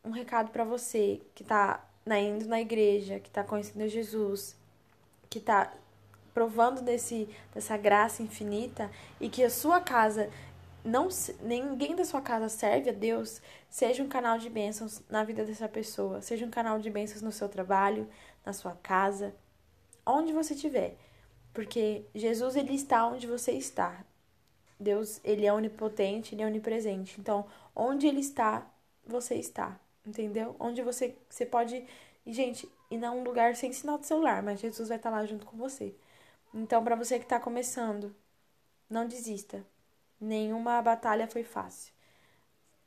um 0.04 0.12
recado 0.12 0.52
para 0.52 0.64
você 0.64 1.22
que 1.36 1.44
tá 1.44 1.86
indo 2.20 2.48
na 2.48 2.62
igreja, 2.62 3.20
que 3.20 3.30
tá 3.30 3.44
conhecendo 3.44 3.88
Jesus, 3.88 4.56
que 5.38 5.46
tá 5.46 5.72
provando 6.34 6.82
desse, 6.82 7.30
dessa 7.54 7.78
graça 7.78 8.24
infinita 8.24 8.90
e 9.20 9.30
que 9.30 9.44
a 9.44 9.50
sua 9.50 9.80
casa 9.80 10.30
não 10.84 11.10
ninguém 11.42 11.96
da 11.96 12.06
sua 12.06 12.22
casa 12.22 12.48
serve 12.48 12.90
a 12.90 12.94
Deus, 12.94 13.42
seja 13.70 14.02
um 14.02 14.08
canal 14.08 14.38
de 14.38 14.50
bênçãos 14.50 15.02
na 15.10 15.24
vida 15.24 15.44
dessa 15.44 15.68
pessoa, 15.68 16.22
seja 16.22 16.46
um 16.46 16.50
canal 16.50 16.80
de 16.80 16.90
bênçãos 16.90 17.22
no 17.22 17.32
seu 17.32 17.50
trabalho, 17.50 18.08
na 18.46 18.54
sua 18.54 18.72
casa, 18.82 19.36
onde 20.06 20.32
você 20.32 20.54
estiver. 20.54 20.96
Porque 21.54 22.06
Jesus 22.16 22.56
ele 22.56 22.74
está 22.74 23.06
onde 23.06 23.28
você 23.28 23.52
está. 23.52 24.06
Deus, 24.80 25.20
ele 25.24 25.46
é 25.46 25.52
onipotente, 25.52 26.34
ele 26.34 26.44
é 26.44 26.46
onipresente. 26.46 27.20
Então, 27.20 27.46
onde 27.76 28.08
ele 28.08 28.22
está, 28.22 28.66
você 29.06 29.36
está. 29.36 29.80
Entendeu? 30.06 30.56
Onde 30.60 30.82
você 30.82 31.18
você 31.30 31.46
pode, 31.46 31.84
gente, 32.26 32.70
ir 32.90 32.98
num 32.98 33.24
lugar 33.24 33.56
sem 33.56 33.72
sinal 33.74 33.98
de 33.98 34.08
celular, 34.08 34.42
mas 34.44 34.60
Jesus 34.60 34.90
vai 34.90 34.98
estar 34.98 35.10
lá 35.10 35.26
junto 35.26 35.46
com 35.46 35.58
você. 35.58 35.96
Então, 36.54 36.84
para 36.84 36.96
você 36.96 37.20
que 37.20 37.26
está 37.26 37.40
começando, 37.40 38.16
não 38.90 39.08
desista. 39.08 39.66
Nenhuma 40.20 40.82
batalha 40.82 41.28
foi 41.28 41.44
fácil. 41.44 41.94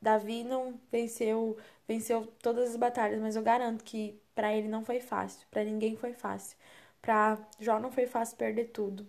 Davi 0.00 0.42
não 0.42 0.80
venceu, 0.90 1.58
venceu 1.86 2.26
todas 2.42 2.70
as 2.70 2.76
batalhas, 2.76 3.20
mas 3.20 3.36
eu 3.36 3.42
garanto 3.42 3.84
que 3.84 4.20
para 4.34 4.54
ele 4.54 4.68
não 4.68 4.84
foi 4.84 5.00
fácil, 5.00 5.46
para 5.50 5.62
ninguém 5.62 5.96
foi 5.96 6.14
fácil. 6.14 6.56
Para 7.02 7.38
Jó 7.58 7.78
não 7.78 7.92
foi 7.92 8.06
fácil 8.06 8.36
perder 8.36 8.66
tudo. 8.68 9.06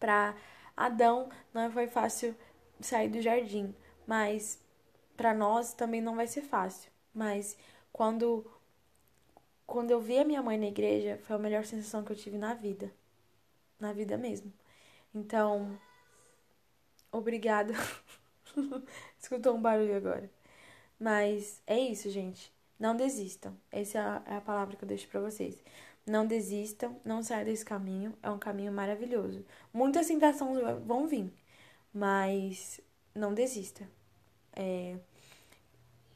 Para 0.00 0.34
Adão 0.76 1.28
não 1.52 1.70
foi 1.70 1.86
fácil 1.86 2.34
sair 2.80 3.08
do 3.08 3.22
jardim, 3.22 3.74
mas 4.06 4.60
para 5.16 5.32
nós 5.32 5.72
também 5.72 6.00
não 6.00 6.16
vai 6.16 6.26
ser 6.26 6.42
fácil. 6.42 6.90
Mas 7.14 7.56
quando 7.92 8.44
quando 9.66 9.90
eu 9.90 10.00
vi 10.00 10.18
a 10.18 10.24
minha 10.24 10.42
mãe 10.42 10.58
na 10.58 10.66
igreja, 10.66 11.18
foi 11.24 11.36
a 11.36 11.38
melhor 11.38 11.64
sensação 11.64 12.04
que 12.04 12.12
eu 12.12 12.16
tive 12.16 12.38
na 12.38 12.54
vida. 12.54 12.92
Na 13.78 13.92
vida 13.92 14.16
mesmo. 14.16 14.52
Então, 15.14 15.78
obrigada. 17.12 17.74
Escutou 19.18 19.56
um 19.56 19.62
barulho 19.62 19.96
agora. 19.96 20.30
Mas 20.98 21.62
é 21.66 21.78
isso, 21.78 22.10
gente. 22.10 22.52
Não 22.78 22.96
desistam. 22.96 23.56
Essa 23.70 24.22
é 24.26 24.36
a 24.36 24.40
palavra 24.40 24.76
que 24.76 24.84
eu 24.84 24.88
deixo 24.88 25.08
para 25.08 25.20
vocês. 25.20 25.62
Não 26.06 26.26
desistam, 26.26 27.00
não 27.04 27.22
saiam 27.22 27.44
desse 27.44 27.64
caminho. 27.64 28.14
É 28.22 28.30
um 28.30 28.38
caminho 28.38 28.72
maravilhoso. 28.72 29.44
Muitas 29.72 30.06
tentações 30.06 30.60
vão 30.84 31.06
vir, 31.06 31.32
mas 31.92 32.80
não 33.14 33.32
desista. 33.32 33.88
É... 34.52 34.98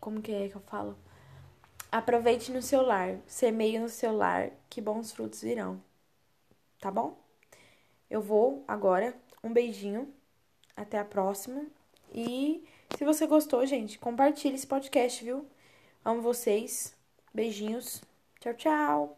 Como 0.01 0.21
que 0.23 0.33
é 0.33 0.49
que 0.49 0.57
eu 0.57 0.61
falo? 0.61 0.97
Aproveite 1.91 2.53
no 2.53 2.61
seu 2.61 2.83
lar, 2.83 3.19
semeie 3.27 3.79
no 3.79 3.89
seu 3.89 4.15
lar, 4.15 4.51
que 4.69 4.81
bons 4.81 5.11
frutos 5.11 5.41
virão. 5.41 5.83
Tá 6.81 6.91
bom? 6.91 7.19
Eu 8.11 8.21
vou 8.21 8.65
agora. 8.69 9.15
Um 9.43 9.53
beijinho. 9.53 10.13
Até 10.77 10.99
a 10.99 11.05
próxima. 11.05 11.67
E 12.13 12.65
se 12.97 13.05
você 13.05 13.27
gostou, 13.27 13.65
gente, 13.67 13.99
compartilhe 13.99 14.55
esse 14.55 14.67
podcast, 14.67 15.25
viu? 15.25 15.47
Amo 16.05 16.23
vocês. 16.23 16.95
Beijinhos. 17.35 18.03
Tchau, 18.41 18.55
tchau. 18.55 19.17